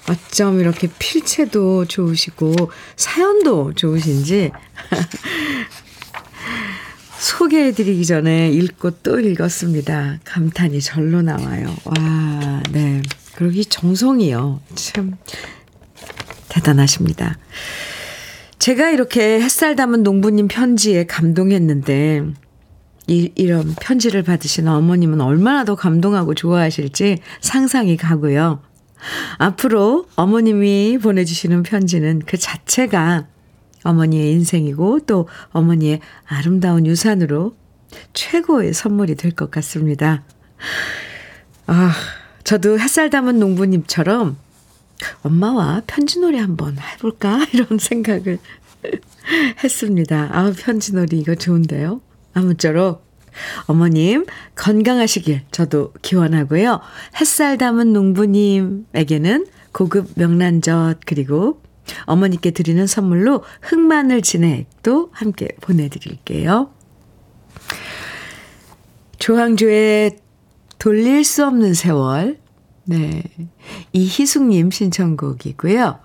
어쩜 0.09 0.59
이렇게 0.59 0.89
필체도 0.99 1.85
좋으시고, 1.85 2.71
사연도 2.95 3.73
좋으신지, 3.73 4.51
소개해드리기 7.19 8.05
전에 8.05 8.51
읽고 8.51 9.01
또 9.01 9.19
읽었습니다. 9.19 10.19
감탄이 10.23 10.81
절로 10.81 11.21
나와요. 11.21 11.75
와, 11.85 12.61
네. 12.71 13.01
그러기 13.35 13.65
정성이요. 13.65 14.61
참 14.75 15.17
대단하십니다. 16.49 17.37
제가 18.59 18.89
이렇게 18.89 19.41
햇살 19.41 19.75
담은 19.75 20.03
농부님 20.03 20.47
편지에 20.47 21.05
감동했는데 21.05 22.23
이, 23.07 23.31
이런 23.35 23.75
편지를 23.79 24.23
받으신 24.23 24.67
어머님은 24.67 25.21
얼마나 25.21 25.63
더 25.65 25.75
감동하고 25.75 26.33
좋아하실지 26.33 27.19
상상이 27.41 27.97
가고요. 27.97 28.61
앞으로 29.37 30.07
어머님이 30.15 30.97
보내주시는 31.01 31.63
편지는 31.63 32.21
그 32.25 32.37
자체가 32.37 33.27
어머니의 33.83 34.31
인생이고 34.31 35.01
또 35.01 35.27
어머니의 35.51 35.99
아름다운 36.25 36.87
유산으로 36.87 37.55
최고의 38.13 38.73
선물이 38.73 39.15
될 39.15 39.31
것 39.31 39.51
같습니다. 39.51 40.23
아, 41.67 41.93
저도 42.45 42.79
햇살 42.79 43.09
담은 43.09 43.39
농부님처럼 43.39 44.37
엄마와 45.23 45.81
편지놀이 45.87 46.37
한번 46.37 46.77
해볼까? 46.77 47.45
이런 47.53 47.79
생각을 47.79 48.37
했습니다. 49.63 50.29
아, 50.31 50.53
편지놀이 50.55 51.19
이거 51.19 51.33
좋은데요? 51.35 52.01
아무쪼록 52.33 53.03
어머님 53.65 54.25
건강하시길 54.53 55.41
저도 55.51 55.91
기원하고요. 56.03 56.79
햇살 57.19 57.57
담은 57.57 57.91
농부님에게는 57.91 59.47
고급 59.71 60.11
명란젓 60.15 60.99
그리고 61.05 61.61
어머니께 62.05 62.51
드리는 62.51 62.85
선물로 62.85 63.43
흑마늘 63.63 64.21
진액도 64.21 65.09
함께 65.11 65.49
보내드릴게요. 65.61 66.69
조항조의 69.17 70.24
돌릴 70.85 71.23
수 71.23 71.43
없는 71.43 71.73
세월. 71.73 72.37
네. 72.83 73.23
이희숙님 73.91 74.69
신청곡이고요. 74.69 75.99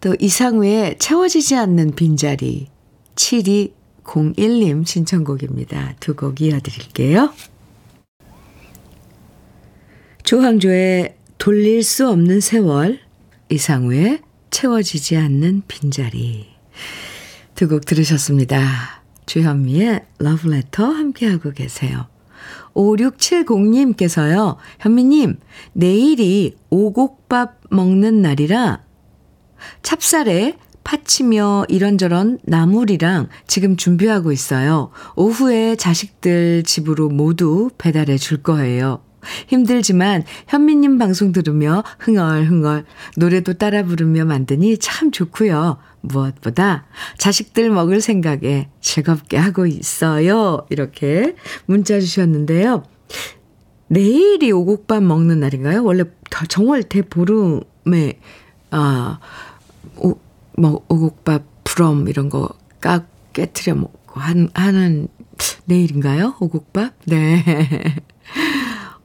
또 0.00 0.14
이상우의 0.20 1.00
채워지지 1.00 1.56
않는 1.56 1.96
빈자리. 1.96 2.68
7201님 3.16 4.86
신청곡입니다. 4.86 5.96
두 5.98 6.14
곡 6.14 6.40
이어드릴게요. 6.40 7.34
조항조의 10.22 11.16
돌릴 11.38 11.82
수 11.82 12.08
없는 12.08 12.38
세월. 12.38 13.00
이상우의 13.50 14.20
채워지지 14.52 15.16
않는 15.16 15.62
빈자리. 15.66 16.46
두 17.56 17.66
곡 17.68 17.86
들으셨습니다. 17.86 19.02
주현미의 19.26 20.04
러브레터 20.18 20.86
함께하고 20.86 21.50
계세요. 21.50 22.13
5670님께서요, 22.74 24.56
현미님, 24.80 25.38
내일이 25.72 26.56
오곡밥 26.70 27.60
먹는 27.70 28.22
날이라 28.22 28.82
찹쌀에 29.82 30.56
파치며 30.84 31.64
이런저런 31.68 32.38
나물이랑 32.44 33.28
지금 33.46 33.76
준비하고 33.76 34.32
있어요. 34.32 34.90
오후에 35.16 35.76
자식들 35.76 36.62
집으로 36.62 37.08
모두 37.08 37.70
배달해 37.78 38.18
줄 38.18 38.42
거예요. 38.42 39.00
힘들지만 39.48 40.24
현미님 40.48 40.98
방송 40.98 41.32
들으며 41.32 41.82
흥얼흥얼 41.98 42.84
노래도 43.16 43.54
따라 43.54 43.82
부르며 43.82 44.24
만드니 44.24 44.78
참 44.78 45.10
좋고요. 45.10 45.78
무엇보다 46.00 46.86
자식들 47.18 47.70
먹을 47.70 48.00
생각에 48.00 48.68
즐겁게 48.80 49.36
하고 49.36 49.66
있어요. 49.66 50.66
이렇게 50.70 51.34
문자 51.66 51.98
주셨는데요. 51.98 52.84
내일이 53.88 54.50
오곡밥 54.52 55.02
먹는 55.02 55.40
날인가요? 55.40 55.84
원래 55.84 56.04
정월 56.48 56.82
대보름에 56.84 58.18
아, 58.70 59.20
오, 59.96 60.16
뭐 60.58 60.84
오곡밥, 60.88 61.44
부럼 61.64 62.08
이런 62.08 62.28
거 62.28 62.48
까, 62.80 63.06
깨트려 63.32 63.76
먹고 63.76 64.20
한, 64.20 64.48
하는 64.52 65.08
내일인가요? 65.66 66.34
오곡밥? 66.40 66.94
네. 67.06 67.44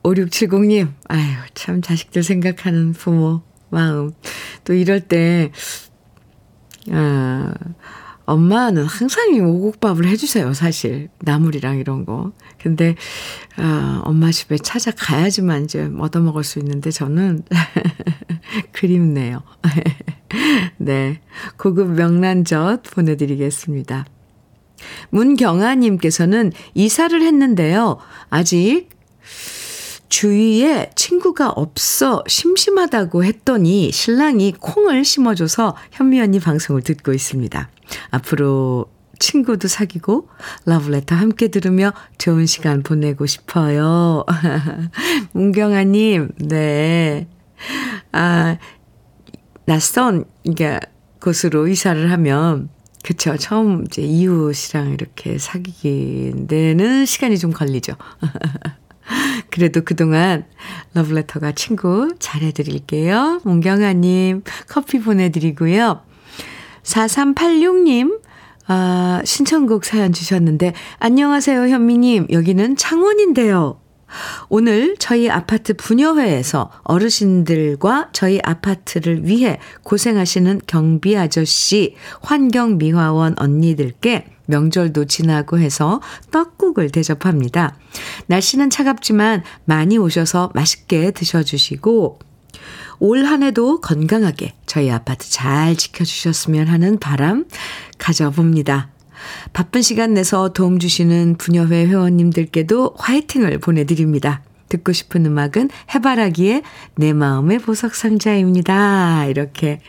5670님, 0.04 0.94
아유, 1.08 1.36
참 1.54 1.82
자식들 1.82 2.24
생각하는 2.24 2.94
부모 2.94 3.42
마음. 3.70 4.12
또 4.64 4.74
이럴 4.74 5.02
때, 5.02 5.52
아, 6.92 7.54
엄마는 8.26 8.86
항상 8.86 9.34
오곡밥을 9.40 10.08
해주세요, 10.08 10.54
사실. 10.54 11.10
나물이랑 11.20 11.80
이런 11.80 12.06
거. 12.06 12.32
근데, 12.62 12.96
아, 13.58 14.02
엄마 14.06 14.32
집에 14.32 14.58
찾아가야지만 14.58 15.64
이제 15.64 15.90
얻어먹을 15.98 16.44
수 16.44 16.60
있는데 16.60 16.92
저는 16.92 17.44
그립네요. 18.72 19.42
네. 20.78 21.22
고급 21.58 21.92
명란젓 21.92 22.84
보내드리겠습니다. 22.84 24.06
문경아님께서는 25.10 26.54
이사를 26.76 27.20
했는데요. 27.22 27.98
아직 28.30 28.90
주위에 30.10 30.90
친구가 30.96 31.50
없어 31.52 32.24
심심하다고 32.28 33.24
했더니 33.24 33.92
신랑이 33.92 34.54
콩을 34.60 35.06
심어줘서 35.06 35.76
현미 35.92 36.20
언니 36.20 36.40
방송을 36.40 36.82
듣고 36.82 37.14
있습니다. 37.14 37.70
앞으로 38.10 38.88
친구도 39.20 39.68
사귀고 39.68 40.30
러브레터 40.66 41.16
함께 41.16 41.50
들으며 41.50 41.94
좋은 42.18 42.46
시간 42.46 42.82
보내고 42.82 43.26
싶어요. 43.26 44.26
문경아님, 45.34 46.30
네. 46.38 47.28
아, 48.12 48.58
낯선, 49.66 50.26
이게, 50.44 50.80
곳으로 51.22 51.68
이사를 51.68 52.12
하면, 52.12 52.70
그쵸. 53.04 53.38
처음 53.38 53.84
이제 53.86 54.02
이웃이랑 54.02 54.92
이렇게 54.92 55.38
사귀는 55.38 56.48
데는 56.48 57.06
시간이 57.06 57.38
좀 57.38 57.52
걸리죠. 57.52 57.94
그래도 59.50 59.82
그동안 59.82 60.46
러브레터가 60.94 61.54
친구 61.54 62.14
잘해드릴게요. 62.20 63.42
문경아님 63.44 64.44
커피 64.68 65.00
보내드리고요. 65.00 66.02
4386님, 66.84 68.22
아, 68.68 69.22
신청곡 69.26 69.86
사연 69.86 70.14
주셨는데, 70.14 70.74
안녕하세요, 71.00 71.68
현미님. 71.68 72.28
여기는 72.32 72.76
창원인데요. 72.78 73.80
오늘 74.50 74.96
저희 75.00 75.30
아파트 75.30 75.74
분여회에서 75.74 76.72
어르신들과 76.84 78.10
저희 78.14 78.40
아파트를 78.44 79.26
위해 79.28 79.60
고생하시는 79.84 80.62
경비 80.68 81.18
아저씨, 81.18 81.96
환경미화원 82.22 83.36
언니들께 83.38 84.26
명절도 84.48 85.06
지나고 85.06 85.60
해서 85.60 86.02
떡국을 86.32 86.90
대접합니다. 86.90 87.76
날씨는 88.28 88.70
차갑지만 88.70 89.44
많이 89.66 89.98
오셔서 89.98 90.52
맛있게 90.56 91.12
드셔주시고 91.12 92.20
올 93.00 93.26
한 93.26 93.44
해도 93.44 93.80
건강하게 93.80 94.56
저희 94.66 94.92
아파트 94.92 95.30
잘 95.30 95.76
지켜주셨으면 95.76 96.68
하는 96.68 97.00
바람 97.00 97.46
가져봅니다. 97.98 98.90
바쁜 99.54 99.82
시간 99.82 100.14
내서 100.14 100.50
도움 100.54 100.80
주시는 100.80 101.36
분여회 101.38 101.88
회원님들께도 101.88 102.96
화이팅을 102.98 103.60
보내드립니다. 103.60 104.42
듣고 104.70 104.92
싶은 104.94 105.26
음악은 105.26 105.70
해바라기의 105.94 106.64
내 106.96 107.14
마음의 107.14 107.60
보석 107.60 107.96
상자입니다. 107.96 109.26
이렇게 109.26 109.80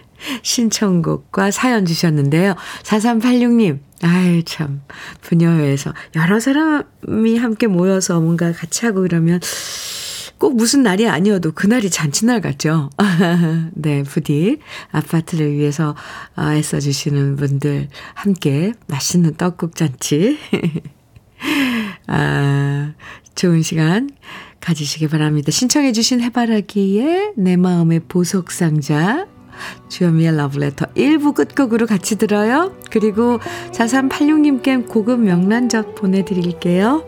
신청곡과 0.43 1.51
사연 1.51 1.87
주셨는데요. 1.87 2.55
4386님, 2.83 3.79
아유, 4.03 4.43
참, 4.45 4.83
분여회에서 5.21 5.93
여러 6.17 6.41
사람이 6.41 7.39
함께 7.39 7.67
모여서 7.67 8.21
뭔가 8.21 8.53
같이 8.53 8.87
하고 8.87 9.05
이러면 9.05 9.41
꼭 10.41 10.57
무슨 10.57 10.83
날이 10.83 11.07
아니어도 11.07 11.53
그날이 11.53 11.91
잔치날 11.91 12.41
같죠. 12.41 12.89
네, 13.75 14.03
부디 14.03 14.59
아파트를 14.91 15.53
위해서 15.53 15.95
아, 16.35 16.55
애써주시는 16.55 17.37
분들 17.37 17.89
함께 18.15 18.73
맛있는 18.87 19.35
떡국 19.35 19.77
잔치. 19.77 20.39
아, 22.09 22.93
좋은 23.35 23.61
시간 23.61 24.09
가지시기 24.61 25.09
바랍니다. 25.09 25.51
신청해주신 25.51 26.23
해바라기의 26.23 27.35
내 27.37 27.57
마음의 27.59 28.01
보석상자 28.09 29.27
주현미의 29.91 30.39
러브레터 30.39 30.87
1부 30.95 31.35
끝곡으로 31.35 31.87
같이 31.87 32.17
들어요. 32.17 32.75
그리고 32.91 33.39
4386님께 33.73 34.89
고급 34.89 35.21
명란젓 35.21 35.97
보내드릴게요. 35.97 37.05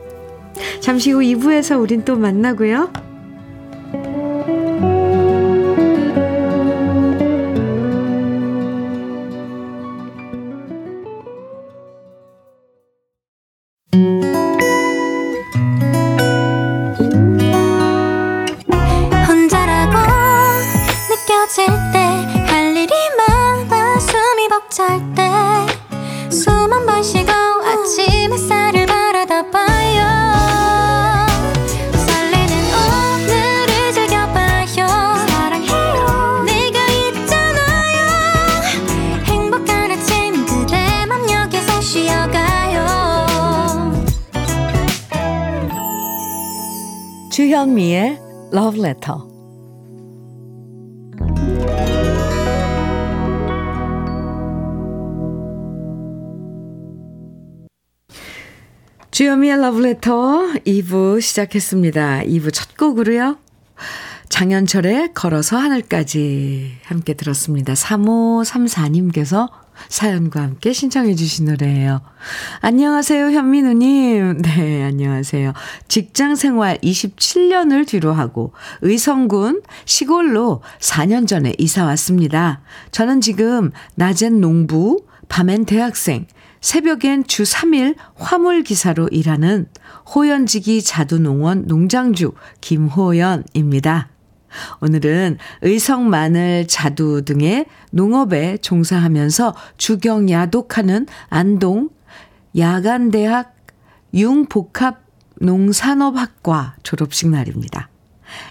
잠시 0.81 1.13
후 1.13 1.21
2부에서 1.21 1.81
우린 1.81 2.05
또 2.05 2.17
만나고요. 2.17 3.12
주현미의 47.63 48.19
Love 48.53 48.81
Letter. 48.81 49.19
주현미의 59.13 59.59
Love 59.59 59.81
Letter 59.81 60.61
2부 60.65 61.21
시작했습니다. 61.21 62.23
2부 62.23 62.53
첫 62.53 62.77
곡으로요. 62.77 63.39
장현철의 64.29 65.15
걸어서 65.15 65.57
하늘까지 65.57 66.79
함께 66.83 67.15
들었습니다. 67.15 67.75
3534님께서 67.75 69.62
사연과 69.89 70.43
함께 70.43 70.73
신청해 70.73 71.15
주신 71.15 71.47
노래예요. 71.47 72.01
안녕하세요, 72.61 73.31
현민우님. 73.31 74.43
네, 74.43 74.85
안녕하세요. 74.85 75.53
직장 75.89 76.35
생활 76.37 76.79
27년을 76.79 77.87
뒤로 77.87 78.13
하고 78.13 78.53
의성군 78.81 79.63
시골로 79.85 80.63
4년 80.81 81.27
전에 81.27 81.55
이사 81.59 81.85
왔습니다. 81.85 82.63
저는 82.91 83.21
지금 83.21 83.71
낮엔 83.95 84.41
농부, 84.41 85.05
밤엔 85.29 85.65
대학생, 85.65 86.27
새벽엔 86.61 87.25
주 87.27 87.43
3일 87.43 87.97
화물 88.15 88.63
기사로 88.63 89.09
일하는 89.09 89.67
호연지기 90.15 90.83
자두농원 90.83 91.67
농장주 91.67 92.33
김호연입니다. 92.61 94.12
오늘은 94.81 95.39
의성 95.63 96.09
마늘 96.09 96.67
자두 96.67 97.25
등의 97.25 97.67
농업에 97.91 98.59
종사하면서 98.59 99.55
주경 99.77 100.31
야독하는 100.31 101.07
안동 101.29 101.91
야간대학 102.57 103.57
융복합 104.15 105.03
농산업학과 105.41 106.77
졸업식 106.83 107.29
날입니다. 107.29 107.89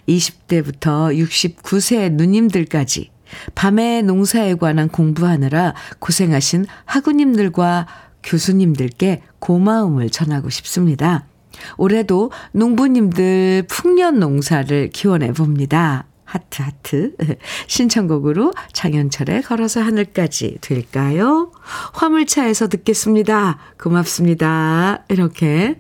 20대부터 0.08 1.16
69세 1.16 2.12
누님들까지 2.12 3.10
밤에 3.56 4.02
농사에 4.02 4.56
관한 4.56 4.90
공부하느라 4.90 5.74
고생하신 6.00 6.66
학우님들과 6.86 7.88
교수님들께 8.24 9.24
고마움을 9.40 10.10
전하고 10.10 10.50
싶습니다. 10.50 11.26
올해도 11.78 12.32
농부님들 12.54 13.66
풍년 13.68 14.20
농사를 14.20 14.90
기원해 14.92 15.32
봅니다. 15.32 16.06
하트 16.24 16.62
하트 16.62 17.16
신청곡으로 17.68 18.54
장현철의 18.72 19.42
걸어서 19.44 19.82
하늘까지 19.82 20.60
될까요? 20.62 21.52
화물차에서 21.94 22.70
듣겠습니다. 22.70 23.60
고맙습니다. 23.78 25.04
이렇게 25.10 25.78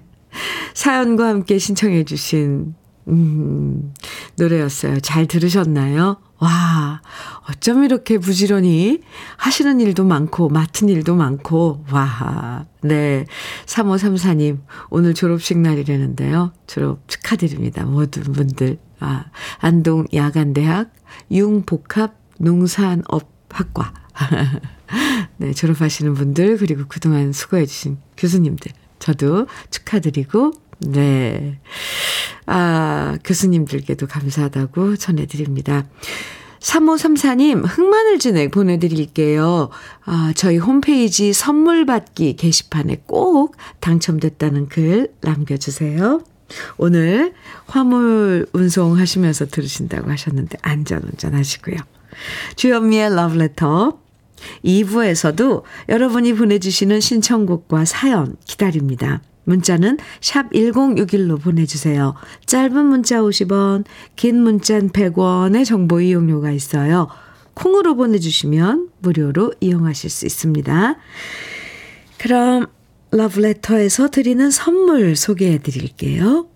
사연과 0.74 1.28
함께 1.28 1.58
신청해 1.58 2.04
주신 2.04 2.76
음, 3.08 3.94
노래였어요. 4.38 5.00
잘 5.00 5.26
들으셨나요? 5.26 6.18
와, 6.40 7.02
어쩜 7.48 7.84
이렇게 7.84 8.18
부지런히 8.18 9.02
하시는 9.38 9.80
일도 9.80 10.04
많고, 10.06 10.50
맡은 10.50 10.90
일도 10.90 11.16
많고, 11.16 11.86
와, 11.92 12.66
네. 12.82 13.26
3534님, 13.68 14.60
오늘 14.90 15.14
졸업식 15.14 15.60
날이라는데요. 15.60 16.52
졸업 16.66 17.08
축하드립니다. 17.08 17.86
모든 17.86 18.24
분들. 18.24 18.80
아, 19.00 19.26
안동 19.60 20.06
야간대학 20.14 20.92
융복합 21.32 22.16
농산업학과. 22.40 23.94
네, 25.38 25.54
졸업하시는 25.54 26.14
분들, 26.16 26.58
그리고 26.58 26.84
그동안 26.88 27.34
수고해주신 27.34 27.98
교수님들, 28.18 28.72
저도 29.00 29.48
축하드리고, 29.70 30.54
네. 30.82 31.60
아, 32.46 33.18
교수님들께도 33.24 34.08
감사하다고 34.08 34.98
전해드립니다. 34.98 35.86
3534님, 36.60 37.64
흑마늘 37.66 38.20
진액 38.20 38.52
보내드릴게요. 38.52 39.70
아, 40.06 40.32
저희 40.36 40.58
홈페이지 40.58 41.34
선물 41.34 41.86
받기 41.86 42.36
게시판에 42.36 43.04
꼭 43.08 43.56
당첨됐다는 43.80 44.70
글 44.70 45.12
남겨주세요. 45.22 46.22
오늘 46.78 47.34
화물 47.66 48.46
운송하시면서 48.54 49.48
들으신다고 49.48 50.12
하셨는데, 50.12 50.58
안전운전 50.62 51.34
하시고요. 51.34 51.78
주현미의 52.58 53.16
러브레터 53.16 53.98
2부에서도 54.66 55.64
여러분이 55.90 56.34
보내주시는 56.34 57.00
신청곡과 57.00 57.86
사연 57.86 58.36
기다립니다. 58.46 59.22
문자는 59.44 59.98
샵 60.22 60.52
1061로 60.52 61.42
보내주세요. 61.42 62.16
짧은 62.46 62.86
문자 62.86 63.22
50원, 63.22 63.86
긴 64.16 64.42
문자는 64.42 64.90
100원의 64.90 65.66
정보 65.66 66.00
이용료가 66.02 66.52
있어요. 66.52 67.08
콩으로 67.54 67.96
보내주시면 67.96 68.90
무료로 69.00 69.54
이용하실 69.60 70.10
수 70.10 70.26
있습니다. 70.26 70.96
그럼 72.18 72.68
러브레터에서 73.12 74.10
드리는 74.10 74.50
선물 74.52 75.16
소개해 75.16 75.60
드릴게요. 75.60 76.48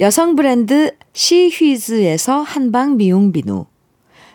여성 0.00 0.36
브랜드 0.36 0.92
시휘즈에서 1.12 2.40
한방 2.40 2.96
미용 2.96 3.32
비누 3.32 3.66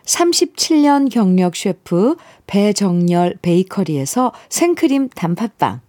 37년 0.05 1.09
경력 1.09 1.55
셰프 1.55 2.15
배정열 2.45 3.37
베이커리에서 3.41 4.31
생크림 4.49 5.09
단팥빵 5.09 5.81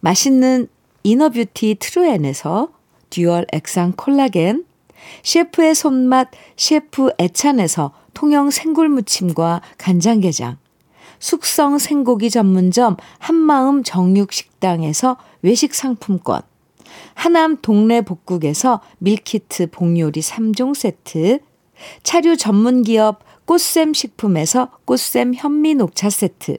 맛있는 0.00 0.68
inner 1.02 1.36
beauty 1.36 1.76
트루엔에서 1.80 2.68
dual 3.10 3.46
액상 3.52 3.94
콜라겐, 3.96 4.64
셰프의 5.22 5.74
손맛 5.74 6.28
셰프 6.56 7.10
애찬에서 7.18 7.92
통영 8.14 8.50
생굴무침과 8.50 9.62
간장게장, 9.78 10.58
숙성 11.18 11.78
생고기 11.78 12.30
전문점 12.30 12.96
한마음 13.18 13.82
정육식당에서 13.82 15.16
외식 15.42 15.74
상품권, 15.74 16.42
하남 17.14 17.58
동네 17.62 18.00
복국에서 18.02 18.80
밀키트 18.98 19.70
복요리 19.70 20.20
3종 20.20 20.74
세트, 20.74 21.40
차류 22.02 22.36
전문 22.36 22.82
기업 22.82 23.20
꽃샘 23.44 23.94
식품에서 23.94 24.70
꽃샘 24.84 25.34
현미 25.34 25.74
녹차 25.74 26.10
세트, 26.10 26.58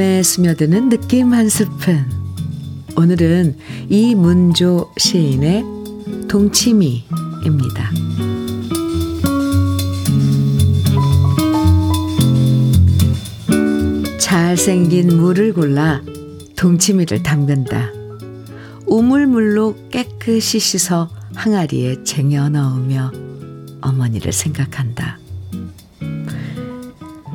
마음에 0.00 0.22
스며드는 0.22 0.88
느낌 0.88 1.34
한 1.34 1.50
스푼. 1.50 2.06
오늘은 2.96 3.58
이문조 3.90 4.94
시인의 4.96 5.62
동치미입니다. 6.26 7.90
잘생긴 14.18 15.18
물을 15.18 15.52
골라 15.52 16.00
동치미를 16.56 17.22
담근다. 17.22 17.90
우물물로 18.86 19.90
깨끗이 19.90 20.58
씻어 20.60 21.10
항아리에 21.34 22.04
쟁여 22.04 22.48
넣으며 22.48 23.12
어머니를 23.82 24.32
생각한다. 24.32 25.18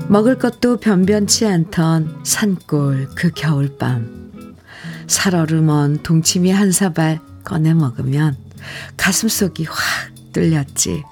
먹을 0.08 0.38
것도 0.38 0.78
변변치 0.78 1.46
않던 1.48 2.22
산골 2.24 3.10
그 3.16 3.32
겨울밤. 3.32 4.54
살얼음언 5.08 6.04
동치미 6.04 6.52
한 6.52 6.72
사발 6.72 7.20
꺼내 7.44 7.74
먹으면 7.74 8.38
가슴속이 8.98 9.66
확 9.66 9.76
뚫렸지. 10.32 11.04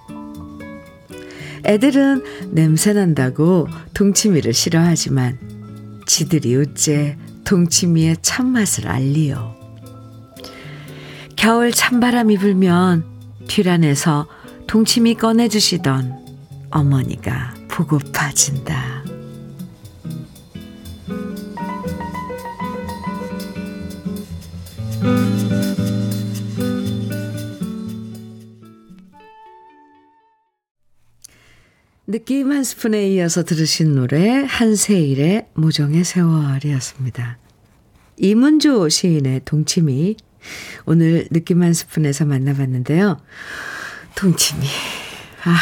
애들은 1.66 2.24
냄새 2.52 2.94
난다고 2.94 3.68
동치미를 3.94 4.54
싫어하지만 4.54 5.40
지들이 6.06 6.56
어째 6.56 7.18
동치미의 7.46 8.18
참맛을 8.22 8.88
알리요. 8.88 9.56
겨울 11.36 11.72
찬바람이 11.72 12.38
불면 12.38 13.06
뒤란에서 13.48 14.28
동치미 14.68 15.16
꺼내주시던 15.16 16.14
어머니가 16.70 17.53
보고파진다. 17.74 19.04
느낌 32.06 32.52
한 32.52 32.64
스푼에 32.64 33.08
이어서 33.10 33.44
들으신 33.44 33.96
노래 33.96 34.46
한세일의 34.48 35.48
모정의 35.56 36.04
세월이었습니다. 36.04 37.40
이문조 38.18 38.88
시인의 38.88 39.42
동치미 39.46 40.18
오늘 40.86 41.28
느낌 41.32 41.64
한 41.64 41.74
스푼에서 41.74 42.26
만나봤는데요. 42.26 43.20
동치미 44.16 44.64
아 45.46 45.58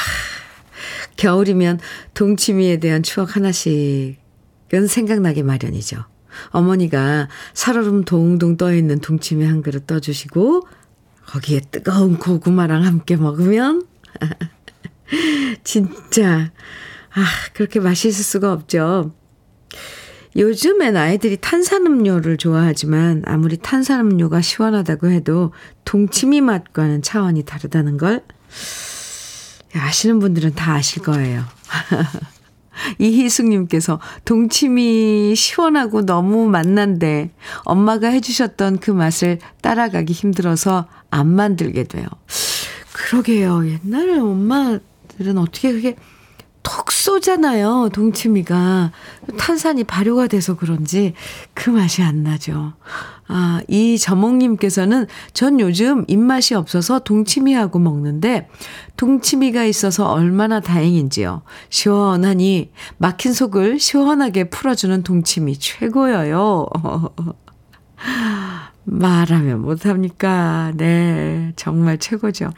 겨울이면 1.22 1.80
동치미에 2.16 2.78
대한 2.78 3.04
추억 3.04 3.36
하나씩 3.36 4.18
생각나게 4.88 5.44
마련이죠. 5.44 6.04
어머니가 6.50 7.28
살얼음 7.54 8.06
동동 8.06 8.58
떠있는 8.58 9.02
동치미 9.02 9.46
한 9.46 9.62
그릇 9.62 9.86
떠주시고 9.86 10.68
거기에 11.28 11.62
뜨거운 11.70 12.18
고구마랑 12.18 12.84
함께 12.84 13.18
먹으면 13.18 13.86
진짜 15.64 16.52
아 17.14 17.24
그렇게 17.54 17.80
맛있을 17.80 18.24
수가 18.24 18.52
없죠. 18.52 19.14
요즘엔 20.36 20.98
아이들이 20.98 21.38
탄산음료를 21.38 22.38
좋아하지만 22.38 23.22
아무리 23.26 23.58
탄산음료가 23.58 24.42
시원하다고 24.42 25.12
해도 25.12 25.54
동치미 25.86 26.42
맛과는 26.42 27.04
차원이 27.04 27.44
다르다는 27.44 27.98
걸 27.98 28.24
아시는 29.76 30.20
분들은 30.20 30.56
다 30.56 30.74
아실 30.76 31.02
거예요. 31.02 31.44
이희숙님께서 33.00 34.00
동치미 34.26 35.36
시원하고 35.36 36.06
너무 36.06 36.48
맛난데 36.48 37.32
엄마가 37.64 38.08
해주셨던 38.10 38.80
그 38.80 38.92
맛을 38.92 39.40
따라가기 39.62 40.14
힘들어서 40.14 40.88
안 41.10 41.28
만들게 41.28 41.84
돼요. 41.84 42.06
그러게요. 42.92 43.66
옛날에 43.68 44.18
엄마들은 44.18 45.38
어떻게 45.38 45.72
그게 45.74 45.96
톡 46.63 46.91
쏘잖아요. 46.91 47.89
동치미가. 47.93 48.91
탄산이 49.38 49.84
발효가 49.84 50.28
돼서 50.28 50.56
그런지 50.56 51.13
그 51.54 51.69
맛이 51.69 52.02
안 52.04 52.24
나죠. 52.24 52.74
아, 53.28 53.62
이 53.67 53.97
저몽님께서는 53.97 55.08
전 55.34 55.60
요즘 55.60 56.06
입맛이 56.08 56.54
없어서 56.54 57.00
동치미하고 57.00 57.80
먹는데 57.80 58.50
동치미가 58.97 59.63
있어서 59.65 60.12
얼마나 60.12 60.60
다행인지요. 60.60 61.43
시원하니 61.69 62.71
막힌 62.97 63.34
속을 63.34 63.80
시원하게 63.80 64.50
풀어주는 64.50 65.04
동치미 65.04 65.58
최고여요. 65.60 66.67
말하면 68.84 69.62
못합니까? 69.62 70.72
네, 70.76 71.54
정말 71.56 71.98
최고죠. 71.98 72.52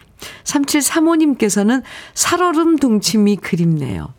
3735님께서는 0.43 1.83
살얼음 2.13 2.77
동치미 2.77 3.38
그립네요. 3.38 4.13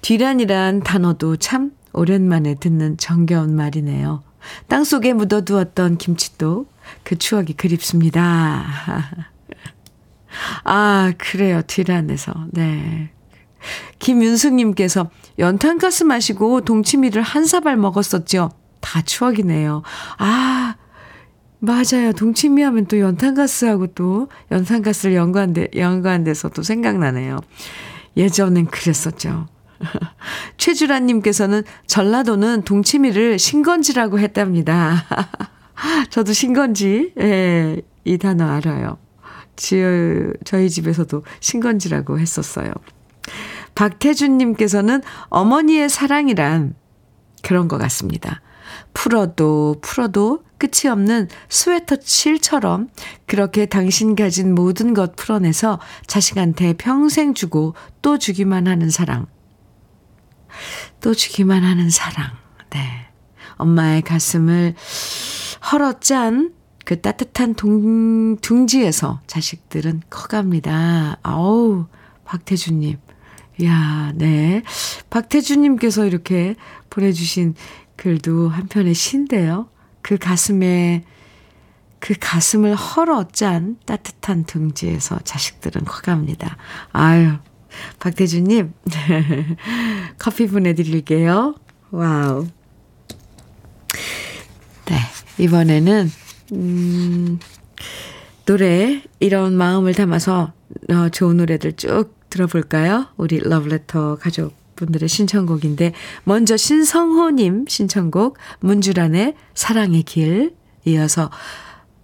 뒤란이란 0.00 0.80
단어도 0.80 1.36
참 1.36 1.72
오랜만에 1.92 2.54
듣는 2.54 2.96
정겨운 2.98 3.54
말이네요. 3.54 4.22
땅 4.68 4.84
속에 4.84 5.12
묻어두었던 5.12 5.98
김치도 5.98 6.66
그 7.02 7.18
추억이 7.18 7.54
그립습니다. 7.54 8.64
아, 10.64 11.12
그래요. 11.16 11.62
뒤란에서. 11.66 12.32
네. 12.52 13.10
김윤숙님께서 13.98 15.10
연탄가스 15.38 16.04
마시고 16.04 16.60
동치미를 16.62 17.22
한 17.22 17.46
사발 17.46 17.76
먹었었죠. 17.76 18.50
다 18.80 19.02
추억이네요. 19.02 19.82
아, 20.18 20.74
맞아요. 21.66 22.12
동치미 22.12 22.62
하면 22.62 22.86
또 22.86 23.00
연탄가스하고 23.00 23.88
또 23.88 24.28
연탄가스를 24.52 25.16
연관돼, 25.16 25.70
연관돼서 25.74 26.48
또 26.50 26.62
생각나네요. 26.62 27.40
예전엔 28.16 28.66
그랬었죠. 28.66 29.48
최주라님께서는 30.58 31.64
전라도는 31.86 32.62
동치미를 32.62 33.40
신건지라고 33.40 34.20
했답니다. 34.20 35.04
저도 36.10 36.32
신건지, 36.32 37.12
예, 37.20 37.82
이 38.04 38.16
단어 38.16 38.46
알아요. 38.46 38.98
지, 39.56 39.82
저희 40.44 40.70
집에서도 40.70 41.24
신건지라고 41.40 42.20
했었어요. 42.20 42.70
박태준님께서는 43.74 45.02
어머니의 45.28 45.88
사랑이란 45.88 46.76
그런 47.42 47.66
것 47.66 47.76
같습니다. 47.78 48.40
풀어도 48.96 49.76
풀어도 49.82 50.42
끝이 50.56 50.90
없는 50.90 51.28
스웨터 51.50 51.96
실처럼 52.00 52.88
그렇게 53.26 53.66
당신 53.66 54.16
가진 54.16 54.54
모든 54.54 54.94
것 54.94 55.16
풀어내서 55.16 55.78
자식한테 56.06 56.72
평생 56.72 57.34
주고 57.34 57.74
또 58.00 58.16
주기만 58.16 58.66
하는 58.66 58.88
사랑. 58.88 59.26
또 61.02 61.12
주기만 61.12 61.62
하는 61.62 61.90
사랑. 61.90 62.30
네. 62.70 62.80
엄마의 63.58 64.00
가슴을 64.00 64.74
헐어 65.70 66.00
짠 66.00 66.54
그 66.86 67.00
따뜻한 67.00 67.54
동, 67.54 68.36
둥지에서 68.36 69.20
자식들은 69.26 70.02
커갑니다. 70.08 71.18
아우, 71.22 71.86
박태주님. 72.24 72.96
야, 73.64 74.12
네. 74.14 74.62
박태주님께서 75.10 76.06
이렇게 76.06 76.54
보내주신 76.88 77.56
글도 77.96 78.48
한편의 78.48 78.94
시인데요. 78.94 79.68
그 80.02 80.18
가슴에, 80.18 81.04
그 81.98 82.14
가슴을 82.18 82.74
헐어 82.74 83.28
짠 83.28 83.76
따뜻한 83.86 84.44
둥지에서 84.44 85.18
자식들은 85.24 85.84
커갑니다. 85.84 86.56
아유, 86.92 87.32
박태주님, 87.98 88.72
커피 90.18 90.46
보내드릴게요. 90.46 91.54
와우. 91.90 92.46
네, 94.86 94.96
이번에는, 95.38 96.10
음, 96.52 97.38
노래, 98.44 99.02
이런 99.18 99.54
마음을 99.54 99.94
담아서 99.94 100.52
어, 100.90 101.08
좋은 101.08 101.38
노래들 101.38 101.72
쭉 101.74 102.14
들어볼까요? 102.30 103.06
우리 103.16 103.38
러브레터 103.40 104.16
가족 104.16 104.54
분들의 104.76 105.08
신청곡인데, 105.08 105.92
먼저 106.24 106.56
신성호님 106.56 107.64
신청곡, 107.68 108.38
문주란의 108.60 109.34
사랑의 109.54 110.02
길, 110.04 110.54
이어서, 110.84 111.30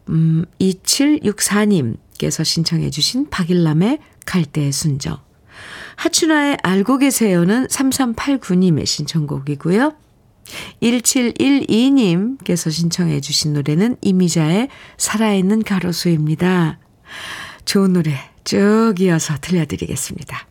음, 0.08 0.44
2764님께서 0.60 2.44
신청해 2.44 2.90
주신 2.90 3.30
박일남의 3.30 3.98
갈대의 4.26 4.72
순정. 4.72 5.18
하춘아의 5.96 6.58
알고 6.62 6.98
계세요는 6.98 7.66
3389님의 7.68 8.86
신청곡이고요. 8.86 9.94
1712님께서 10.82 12.70
신청해 12.70 13.20
주신 13.20 13.52
노래는 13.52 13.96
이미자의 14.00 14.68
살아있는 14.98 15.62
가로수입니다. 15.62 16.78
좋은 17.64 17.92
노래 17.92 18.18
쭉 18.44 18.94
이어서 18.98 19.36
들려드리겠습니다. 19.40 20.46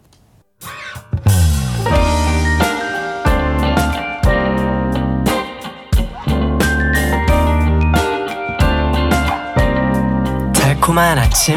달콤한 10.91 11.17
아침 11.17 11.56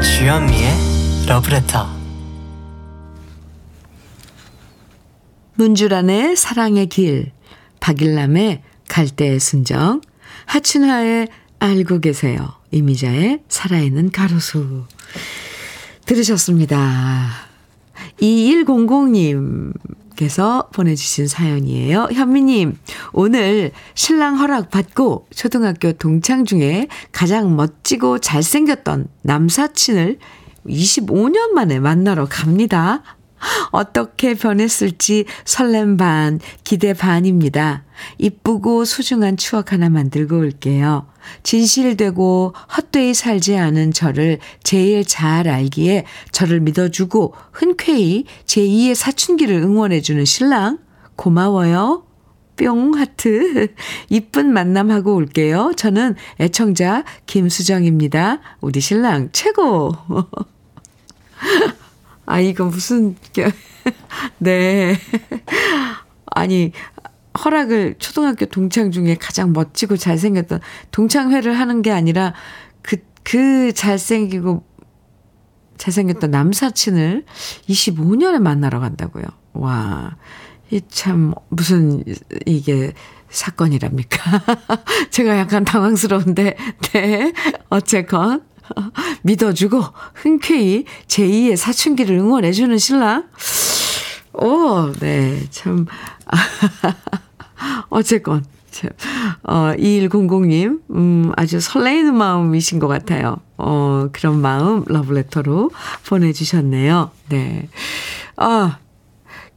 주현미의 0.00 1.26
러브레터 1.28 1.86
문주란의 5.54 6.34
사랑의 6.34 6.86
길, 6.86 7.30
박일남의 7.78 8.62
갈대의 8.88 9.38
순정, 9.38 10.00
하춘화의 10.46 11.28
알고 11.60 12.00
계세요. 12.00 12.54
이미자의 12.72 13.42
살아있는 13.48 14.10
가로수. 14.10 14.84
들으셨습니다. 16.04 17.28
2100 18.20 20.01
님께서 20.22 20.68
보내주신 20.72 21.26
사연이에요. 21.26 22.08
현미님, 22.12 22.78
오늘 23.12 23.72
신랑 23.94 24.38
허락 24.38 24.70
받고 24.70 25.26
초등학교 25.34 25.92
동창 25.92 26.44
중에 26.44 26.88
가장 27.10 27.56
멋지고 27.56 28.18
잘생겼던 28.18 29.08
남사친을 29.22 30.18
25년 30.66 31.50
만에 31.52 31.80
만나러 31.80 32.26
갑니다. 32.26 33.02
어떻게 33.70 34.34
변했을지 34.34 35.24
설렘 35.44 35.96
반, 35.96 36.40
기대 36.64 36.94
반입니다. 36.94 37.84
이쁘고 38.18 38.84
소중한 38.84 39.36
추억 39.36 39.72
하나 39.72 39.88
만들고 39.88 40.38
올게요. 40.38 41.06
진실되고 41.42 42.54
헛되이 42.76 43.14
살지 43.14 43.56
않은 43.56 43.92
저를 43.92 44.38
제일 44.62 45.04
잘 45.04 45.48
알기에 45.48 46.04
저를 46.32 46.60
믿어주고 46.60 47.34
흔쾌히 47.52 48.24
제2의 48.46 48.94
사춘기를 48.94 49.56
응원해주는 49.56 50.24
신랑, 50.24 50.78
고마워요. 51.16 52.04
뿅 52.56 52.94
하트. 52.94 53.74
이쁜 54.10 54.52
만남하고 54.52 55.14
올게요. 55.14 55.72
저는 55.76 56.16
애청자 56.40 57.04
김수정입니다. 57.26 58.40
우리 58.60 58.80
신랑 58.80 59.30
최고. 59.32 59.94
아, 62.26 62.40
이거 62.40 62.64
무슨, 62.64 63.16
네. 64.38 64.96
아니, 66.26 66.72
허락을 67.44 67.96
초등학교 67.98 68.46
동창 68.46 68.90
중에 68.90 69.16
가장 69.16 69.52
멋지고 69.52 69.96
잘생겼던 69.96 70.60
동창회를 70.90 71.58
하는 71.58 71.82
게 71.82 71.90
아니라 71.90 72.34
그, 72.82 72.96
그 73.22 73.72
잘생기고 73.72 74.64
잘생겼던 75.78 76.30
남사친을 76.30 77.24
25년에 77.68 78.38
만나러 78.38 78.80
간다고요. 78.80 79.24
와. 79.54 80.16
이 80.70 80.80
참, 80.88 81.34
무슨, 81.48 82.04
이게 82.46 82.92
사건이랍니까? 83.28 84.42
제가 85.10 85.38
약간 85.38 85.64
당황스러운데, 85.64 86.56
네. 86.92 87.32
어쨌건, 87.68 88.42
믿어주고, 89.22 89.82
흔쾌히 90.14 90.84
제2의 91.06 91.56
사춘기를 91.56 92.16
응원해주는 92.16 92.76
신랑. 92.78 93.28
오, 94.34 94.92
네. 95.00 95.40
참, 95.50 95.86
어쨌건, 97.90 98.44
참, 98.70 98.90
어, 99.42 99.72
2100님, 99.76 100.80
음, 100.90 101.32
아주 101.36 101.60
설레이는 101.60 102.14
마음이신 102.14 102.78
것 102.78 102.88
같아요. 102.88 103.38
어, 103.58 104.08
그런 104.12 104.40
마음 104.40 104.84
러브레터로 104.86 105.70
보내주셨네요. 106.06 107.10
네. 107.28 107.68
아, 108.36 108.78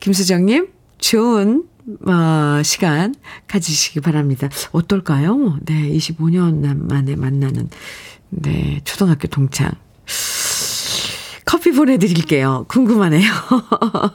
김수정님, 0.02 0.68
좋은, 0.98 1.64
어, 2.08 2.62
시간 2.64 3.16
가지시기 3.48 4.02
바랍니다. 4.02 4.50
어떨까요? 4.72 5.60
네, 5.66 5.90
25년 5.92 6.88
만에 6.88 7.16
만나는, 7.16 7.70
네, 8.38 8.82
초등학교 8.84 9.28
동창. 9.28 9.72
커피 11.46 11.72
보내드릴게요. 11.72 12.66
궁금하네요. 12.68 13.32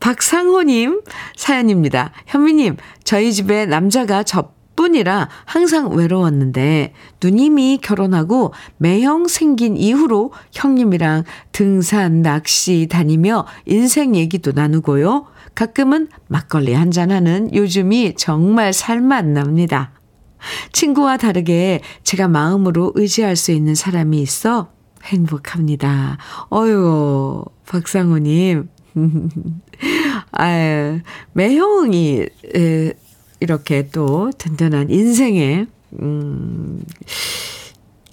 박상호님 0.00 1.02
사연입니다. 1.36 2.12
현미님, 2.26 2.76
저희 3.04 3.32
집에 3.32 3.66
남자가 3.66 4.22
저뿐이라 4.22 5.28
항상 5.44 5.94
외로웠는데 5.94 6.94
누님이 7.22 7.80
결혼하고 7.82 8.54
매형 8.78 9.28
생긴 9.28 9.76
이후로 9.76 10.32
형님이랑 10.52 11.24
등산, 11.52 12.22
낚시 12.22 12.88
다니며 12.90 13.46
인생 13.66 14.16
얘기도 14.16 14.52
나누고요. 14.52 15.26
가끔은 15.54 16.08
막걸리 16.28 16.72
한잔하는 16.72 17.54
요즘이 17.54 18.14
정말 18.16 18.72
살맛 18.72 19.26
납니다. 19.26 19.92
친구와 20.72 21.16
다르게 21.16 21.80
제가 22.02 22.28
마음으로 22.28 22.92
의지할 22.94 23.36
수 23.36 23.52
있는 23.52 23.74
사람이 23.74 24.20
있어 24.22 24.70
행복합니다. 25.04 26.18
어유 26.52 27.44
박상호님. 27.66 28.68
아유, 30.30 31.00
매형이, 31.32 32.26
에, 32.54 32.92
이렇게 33.40 33.88
또 33.90 34.30
든든한 34.38 34.90
인생에, 34.90 35.66
음, 36.00 36.82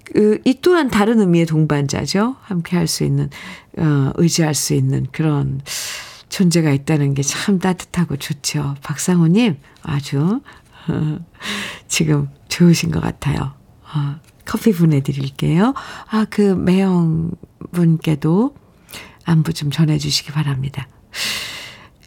그, 0.05 0.39
이 0.43 0.57
또한 0.61 0.89
다른 0.89 1.19
의미의 1.19 1.45
동반자죠. 1.45 2.35
함께 2.41 2.75
할 2.77 2.87
수 2.87 3.03
있는, 3.03 3.29
어, 3.77 4.11
의지할 4.15 4.55
수 4.55 4.73
있는 4.73 5.05
그런 5.11 5.61
존재가 6.29 6.71
있다는 6.71 7.13
게 7.13 7.21
참 7.21 7.59
따뜻하고 7.59 8.17
좋죠. 8.17 8.75
박상호님, 8.81 9.57
아주, 9.83 10.19
어, 10.19 10.41
지금 11.87 12.29
좋으신 12.47 12.91
것 12.91 13.01
같아요. 13.01 13.53
어, 13.93 14.15
커피 14.45 14.71
보내드릴게요. 14.71 15.73
아, 16.09 16.25
그 16.29 16.41
매형 16.41 17.31
분께도 17.71 18.55
안부 19.25 19.53
좀 19.53 19.71
전해주시기 19.71 20.31
바랍니다. 20.31 20.87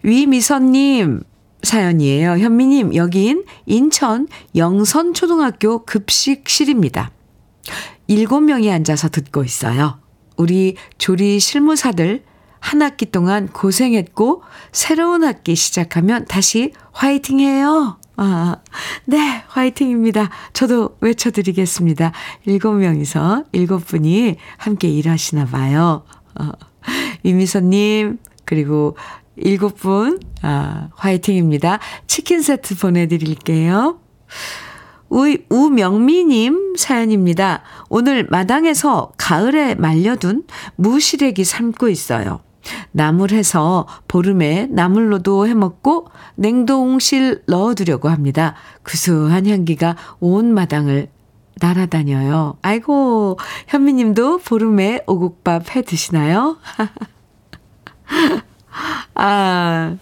위미선님 0.02 1.22
사연이에요. 1.62 2.38
현미님, 2.38 2.94
여긴 2.94 3.44
인천 3.66 4.28
영선초등학교 4.54 5.84
급식실입니다. 5.84 7.10
일곱 8.06 8.40
명이 8.40 8.70
앉아서 8.70 9.08
듣고 9.08 9.44
있어요. 9.44 9.98
우리 10.36 10.76
조리 10.98 11.40
실무사들 11.40 12.22
한 12.60 12.82
학기 12.82 13.06
동안 13.06 13.48
고생했고, 13.48 14.42
새로운 14.72 15.24
학기 15.24 15.54
시작하면 15.54 16.26
다시 16.26 16.72
화이팅 16.92 17.40
해요. 17.40 17.98
아, 18.16 18.56
네, 19.06 19.44
화이팅입니다. 19.48 20.30
저도 20.52 20.96
외쳐드리겠습니다. 21.00 22.12
일곱 22.46 22.74
명이서 22.74 23.44
일곱 23.52 23.86
분이 23.86 24.36
함께 24.56 24.88
일하시나 24.88 25.46
봐요. 25.46 26.04
어, 26.38 26.50
위미선님, 27.24 28.18
그리고 28.44 28.96
일곱 29.36 29.76
분, 29.78 30.20
아, 30.42 30.90
화이팅입니다. 30.94 31.80
치킨 32.06 32.42
세트 32.42 32.78
보내드릴게요. 32.78 33.98
우, 35.10 35.36
우명미님 35.48 36.74
사연입니다. 36.76 37.62
오늘 37.88 38.26
마당에서 38.30 39.12
가을에 39.16 39.74
말려둔 39.74 40.44
무시래기 40.76 41.44
삶고 41.44 41.88
있어요. 41.88 42.40
나물해서 42.92 43.86
보름에 44.08 44.68
나물로도 44.70 45.46
해먹고 45.46 46.08
냉동실 46.36 47.42
넣어두려고 47.46 48.08
합니다. 48.08 48.54
구수한 48.82 49.46
향기가 49.46 49.96
온 50.20 50.54
마당을 50.54 51.08
날아다녀요. 51.60 52.56
아이고, 52.62 53.38
현미님도 53.68 54.38
보름에 54.38 55.02
오곡밥 55.06 55.76
해 55.76 55.82
드시나요? 55.82 56.56
아, 59.14 59.96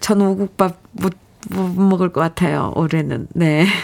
전 0.00 0.20
오국밥 0.20 0.76
못, 0.92 1.14
못 1.50 1.80
먹을 1.80 2.12
것 2.12 2.20
같아요, 2.20 2.72
올해는. 2.76 3.28
네. 3.34 3.66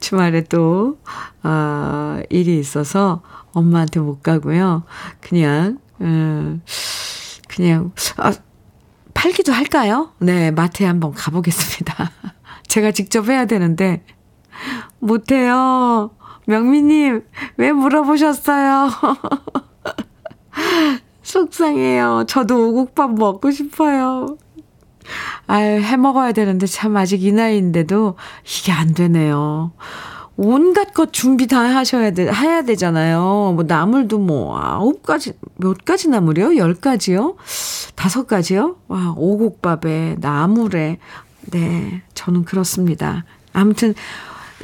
주말에 0.00 0.42
또, 0.44 0.98
아, 1.42 2.22
일이 2.28 2.58
있어서 2.58 3.22
엄마한테 3.52 4.00
못 4.00 4.22
가고요. 4.22 4.82
그냥, 5.20 5.78
음, 6.00 6.62
그냥, 7.48 7.92
아, 8.16 8.32
팔기도 9.14 9.52
할까요? 9.52 10.12
네, 10.18 10.50
마트에 10.50 10.86
한번 10.86 11.12
가보겠습니다. 11.12 12.10
제가 12.66 12.90
직접 12.90 13.28
해야 13.28 13.46
되는데, 13.46 14.04
못해요. 14.98 16.10
명미님, 16.46 17.22
왜 17.56 17.72
물어보셨어요? 17.72 18.90
속상해요. 21.22 22.24
저도 22.28 22.68
오곡밥 22.68 23.14
먹고 23.14 23.50
싶어요. 23.50 24.36
아유, 25.46 25.80
해 25.80 25.96
먹어야 25.96 26.32
되는데 26.32 26.66
참 26.66 26.96
아직 26.96 27.22
이 27.22 27.32
나이인데도 27.32 28.16
이게 28.44 28.72
안 28.72 28.94
되네요. 28.94 29.72
온갖 30.36 30.92
것 30.94 31.12
준비 31.12 31.46
다 31.46 31.60
하셔야 31.60 32.10
돼, 32.10 32.30
해야 32.30 32.62
되잖아요. 32.62 33.52
뭐 33.54 33.64
나물도 33.66 34.18
뭐 34.18 34.58
아홉 34.58 35.02
가지, 35.02 35.32
몇 35.56 35.84
가지 35.84 36.08
나물이요? 36.08 36.56
열 36.56 36.74
가지요? 36.74 37.36
다섯 37.94 38.26
가지요? 38.26 38.76
와, 38.88 39.14
오곡밥에, 39.16 40.16
나물에. 40.20 40.98
네, 41.52 42.02
저는 42.14 42.44
그렇습니다. 42.44 43.24
아무튼, 43.52 43.94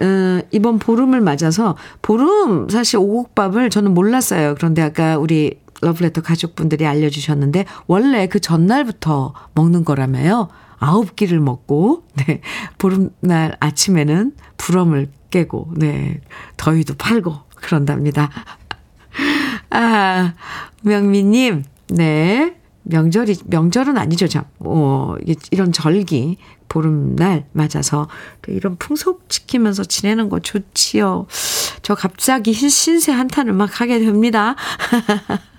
어, 0.01 0.41
이번 0.51 0.79
보름을 0.79 1.21
맞아서, 1.21 1.77
보름 2.03 2.69
사실 2.69 2.99
오곡밥을 2.99 3.71
저는 3.71 3.95
몰랐어요. 3.95 4.55
그런데 4.57 4.83
아까 4.83 5.19
우리 5.19 5.61
러브레터 5.83 6.23
가족분들이 6.23 6.87
알려주셨는데 6.87 7.65
원래 7.87 8.27
그 8.27 8.41
전날부터 8.41 9.33
먹는 9.55 9.85
거라며요. 9.85 10.49
아홉 10.81 11.15
끼를 11.15 11.41
먹고 11.41 12.05
네 12.15 12.41
보름날 12.79 13.57
아침에는 13.61 14.33
부럼을 14.57 15.11
깨고 15.31 15.75
네 15.77 16.21
더위도 16.57 16.95
팔고 16.95 17.35
그런답니다. 17.55 18.31
아 19.71 20.35
명미님 20.83 21.65
네 21.91 22.57
명절이 22.83 23.37
명절은 23.47 23.99
아니죠 23.99 24.27
참. 24.27 24.45
어 24.59 25.15
이런 25.51 25.71
절기 25.71 26.39
보름날 26.69 27.47
맞아서 27.53 28.09
이런 28.49 28.77
풍속 28.77 29.29
지키면서 29.29 29.85
지내는 29.85 30.31
거 30.31 30.41
좋지요. 30.41 31.27
저 31.83 31.95
갑자기 31.95 32.53
신세 32.53 33.13
한탄을 33.13 33.53
막 33.53 33.81
하게 33.81 33.99
됩니다. 33.99 34.57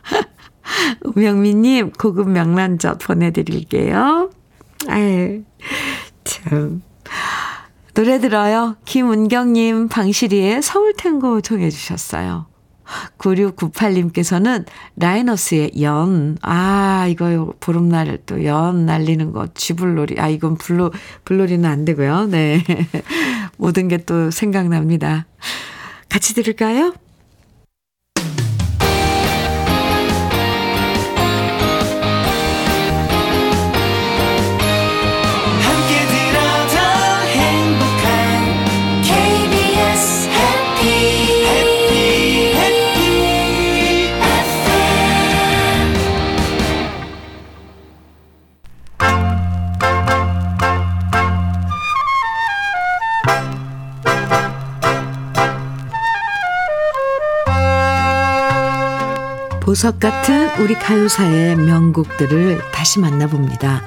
우명미님, 1.04 1.92
고급 1.94 2.30
명란젓 2.30 3.00
보내드릴게요. 3.00 4.30
아유, 4.88 5.44
참. 6.24 6.82
노래 7.94 8.20
들어요. 8.20 8.78
김은경님, 8.86 9.90
방시리의 9.90 10.62
서울탱고 10.62 11.42
정해주셨어요. 11.42 12.48
9698님께서는 13.20 14.66
라이너스의 14.98 15.72
연. 15.82 16.38
아, 16.42 17.08
이거 17.10 17.54
보름날 17.60 18.18
또 18.26 18.44
연 18.44 18.86
날리는 18.86 19.32
거, 19.32 19.48
쥐불놀이. 19.54 20.16
아, 20.20 20.28
이건 20.30 20.58
불로, 20.58 20.92
불놀이는 21.26 21.70
안 21.70 21.86
되고요. 21.86 22.26
네. 22.28 22.64
모든 23.58 23.88
게 23.88 23.98
또 23.98 24.32
생각납니다. 24.32 25.26
같이 26.10 26.34
들을까요? 26.34 26.94
보석 59.72 60.02
같은 60.02 60.50
우리 60.60 60.74
가요사의 60.74 61.56
명곡들을 61.56 62.60
다시 62.74 63.00
만나봅니다. 63.00 63.82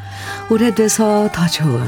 오래돼서 0.49 1.29
더 1.31 1.47
좋은 1.47 1.87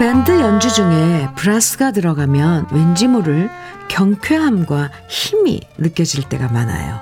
밴드 0.00 0.32
연주 0.40 0.74
중에 0.74 1.28
브라스가 1.36 1.92
들어가면 1.92 2.66
왠지 2.72 3.06
모를 3.06 3.48
경쾌함과 3.86 4.90
힘이 5.06 5.60
느껴질 5.78 6.28
때가 6.28 6.48
많아요. 6.48 7.00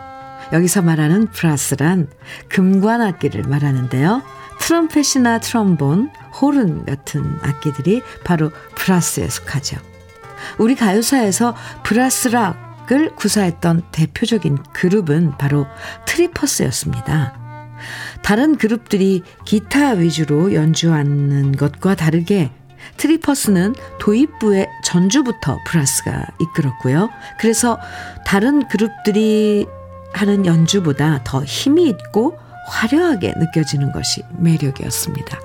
여기서 0.52 0.82
말하는 0.82 1.28
브라스란 1.28 2.08
금관 2.50 3.00
악기를 3.00 3.44
말하는데요. 3.44 4.20
트럼펫이나 4.58 5.38
트럼본, 5.38 6.10
호른 6.42 6.84
같은 6.84 7.38
악기들이 7.40 8.02
바로 8.22 8.50
brass에 8.74 9.30
속하죠. 9.30 9.89
우리 10.58 10.74
가요사에서 10.74 11.54
brass 11.82 12.37
rock을 12.37 13.14
구사했던 13.16 13.82
대표적인 13.92 14.58
그룹은 14.72 15.38
바로 15.38 15.66
트리퍼스였습니다. 16.06 17.34
다른 18.22 18.56
그룹들이 18.56 19.22
기타 19.44 19.90
위주로 19.90 20.52
연주하는 20.54 21.52
것과 21.52 21.94
다르게 21.94 22.50
트리퍼스는 22.96 23.74
도입부의 23.98 24.68
전주부터 24.84 25.58
brass가 25.66 26.26
이끌었고요. 26.40 27.10
그래서 27.38 27.78
다른 28.26 28.66
그룹들이 28.68 29.66
하는 30.12 30.44
연주보다 30.44 31.20
더 31.24 31.44
힘이 31.44 31.88
있고 31.88 32.38
화려하게 32.68 33.34
느껴지는 33.36 33.92
것이 33.92 34.22
매력이었습니다. 34.38 35.38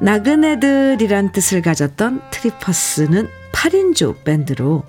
나그네들이란 0.00 1.32
뜻을 1.32 1.62
가졌던 1.62 2.22
트리퍼스는 2.30 3.28
8인조 3.58 4.22
밴드로 4.22 4.84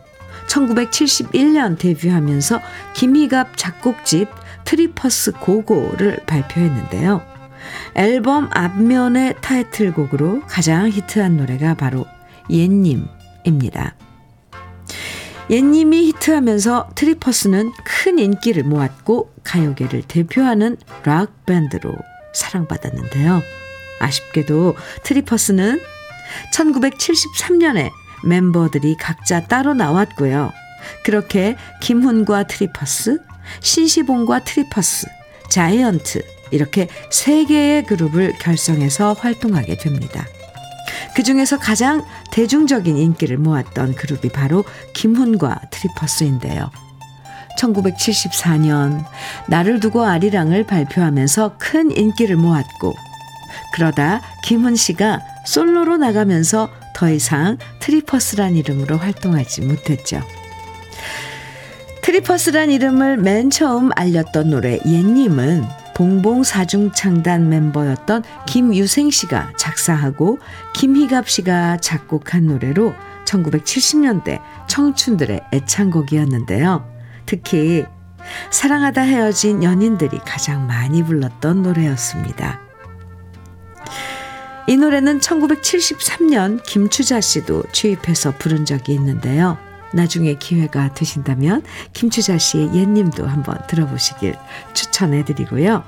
1971년 0.47 1.77
데뷔하면서 1.79 2.61
김희갑 2.93 3.57
작곡집 3.57 4.29
트리퍼스 4.63 5.33
고고를 5.33 6.19
발표했는데요. 6.27 7.21
앨범 7.95 8.47
앞면의 8.51 9.35
타이틀곡으로 9.41 10.41
가장 10.47 10.89
히트한 10.89 11.37
노래가 11.37 11.73
바로 11.73 12.05
옛님입니다. 12.49 13.95
옛님이 15.49 16.07
히트하면서 16.07 16.91
트리퍼스는 16.93 17.71
큰 17.83 18.19
인기를 18.19 18.63
모았고 18.63 19.33
가요계를 19.43 20.03
대표하는 20.03 20.77
락 21.03 21.45
밴드로 21.47 21.95
사랑받았는데요. 22.33 23.41
아쉽게도 23.99 24.75
트리퍼스는 25.03 25.81
1973년에 26.53 27.89
멤버들이 28.23 28.95
각자 28.97 29.41
따로 29.41 29.73
나왔고요. 29.73 30.51
그렇게 31.03 31.55
김훈과 31.81 32.43
트리퍼스, 32.43 33.19
신시봉과 33.61 34.43
트리퍼스, 34.43 35.07
자이언트 35.49 36.21
이렇게 36.51 36.87
세 37.11 37.45
개의 37.45 37.83
그룹을 37.85 38.33
결성해서 38.39 39.13
활동하게 39.13 39.77
됩니다. 39.77 40.25
그 41.15 41.23
중에서 41.23 41.57
가장 41.57 42.03
대중적인 42.31 42.97
인기를 42.97 43.37
모았던 43.37 43.95
그룹이 43.95 44.31
바로 44.31 44.63
김훈과 44.93 45.61
트리퍼스인데요. 45.71 46.71
1974년 47.57 49.03
나를 49.47 49.79
두고 49.79 50.05
아리랑을 50.05 50.65
발표하면서 50.65 51.55
큰 51.57 51.91
인기를 51.91 52.37
모았고 52.37 52.95
그러다 53.73 54.21
김훈 54.43 54.75
씨가 54.75 55.19
솔로로 55.49 55.97
나가면서 55.97 56.69
더 56.93 57.09
이상 57.09 57.57
트리퍼스란 57.79 58.55
이름으로 58.55 58.97
활동하지 58.97 59.61
못했죠. 59.61 60.21
트리퍼스란 62.03 62.69
이름을 62.69 63.17
맨 63.17 63.49
처음 63.49 63.89
알렸던 63.95 64.51
노래 64.51 64.77
옛님은 64.85 65.65
봉봉 65.95 66.43
사중창단 66.43 67.49
멤버였던 67.49 68.23
김유생 68.45 69.09
씨가 69.09 69.53
작사하고 69.57 70.37
김희갑 70.75 71.27
씨가 71.27 71.77
작곡한 71.77 72.45
노래로 72.45 72.93
1970년대 73.25 74.39
청춘들의 74.67 75.41
애창곡이었는데요. 75.51 76.87
특히 77.25 77.85
사랑하다 78.51 79.01
헤어진 79.01 79.63
연인들이 79.63 80.19
가장 80.19 80.67
많이 80.67 81.03
불렀던 81.03 81.63
노래였습니다. 81.63 82.68
이 84.69 84.77
노래는 84.77 85.19
1973년 85.19 86.61
김추자 86.61 87.21
씨도 87.21 87.63
취입해서 87.71 88.31
부른 88.37 88.65
적이 88.65 88.93
있는데요. 88.93 89.57
나중에 89.95 90.35
기회가 90.35 90.93
되신다면 90.93 91.63
김추자 91.93 92.37
씨의 92.37 92.75
옛님도 92.75 93.25
한번 93.25 93.57
들어보시길 93.67 94.35
추천해 94.75 95.25
드리고요. 95.25 95.83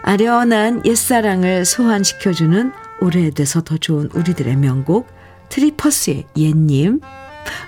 아련한 0.00 0.86
옛사랑을 0.86 1.66
소환시켜주는 1.66 2.72
오래돼서 3.02 3.60
더 3.60 3.76
좋은 3.76 4.08
우리들의 4.14 4.56
명곡 4.56 5.06
트리퍼스의 5.50 6.24
옛님 6.38 7.02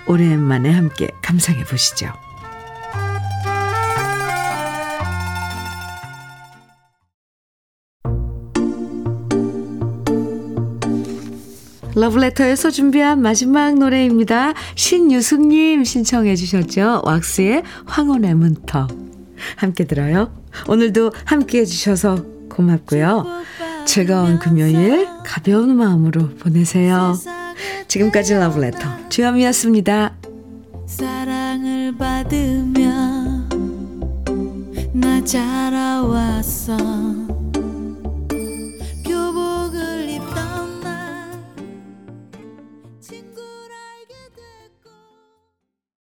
오랜만에 0.07 0.71
함께 0.71 1.11
감상해 1.21 1.65
보시죠. 1.65 2.11
러브레터에서 11.97 12.69
준비한 12.69 13.21
마지막 13.21 13.73
노래입니다. 13.73 14.53
신유숙님 14.75 15.83
신청해 15.83 16.35
주셨죠. 16.35 17.01
왁스의 17.03 17.63
황혼의 17.85 18.35
문턱. 18.35 18.89
함께 19.55 19.83
들어요. 19.85 20.31
오늘도 20.67 21.11
함께 21.25 21.59
해주셔서 21.61 22.23
고맙고요. 22.49 23.25
즐거운 23.85 24.37
금요일 24.37 25.07
가벼운 25.25 25.75
마음으로 25.75 26.29
보내세요. 26.35 27.15
지금까지 27.87 28.35
러브레터 28.35 29.09
주현미였습니다. 29.09 30.13
사랑을 30.85 31.97
받으며 31.97 33.47
나 34.93 35.23
자라왔어 35.23 36.77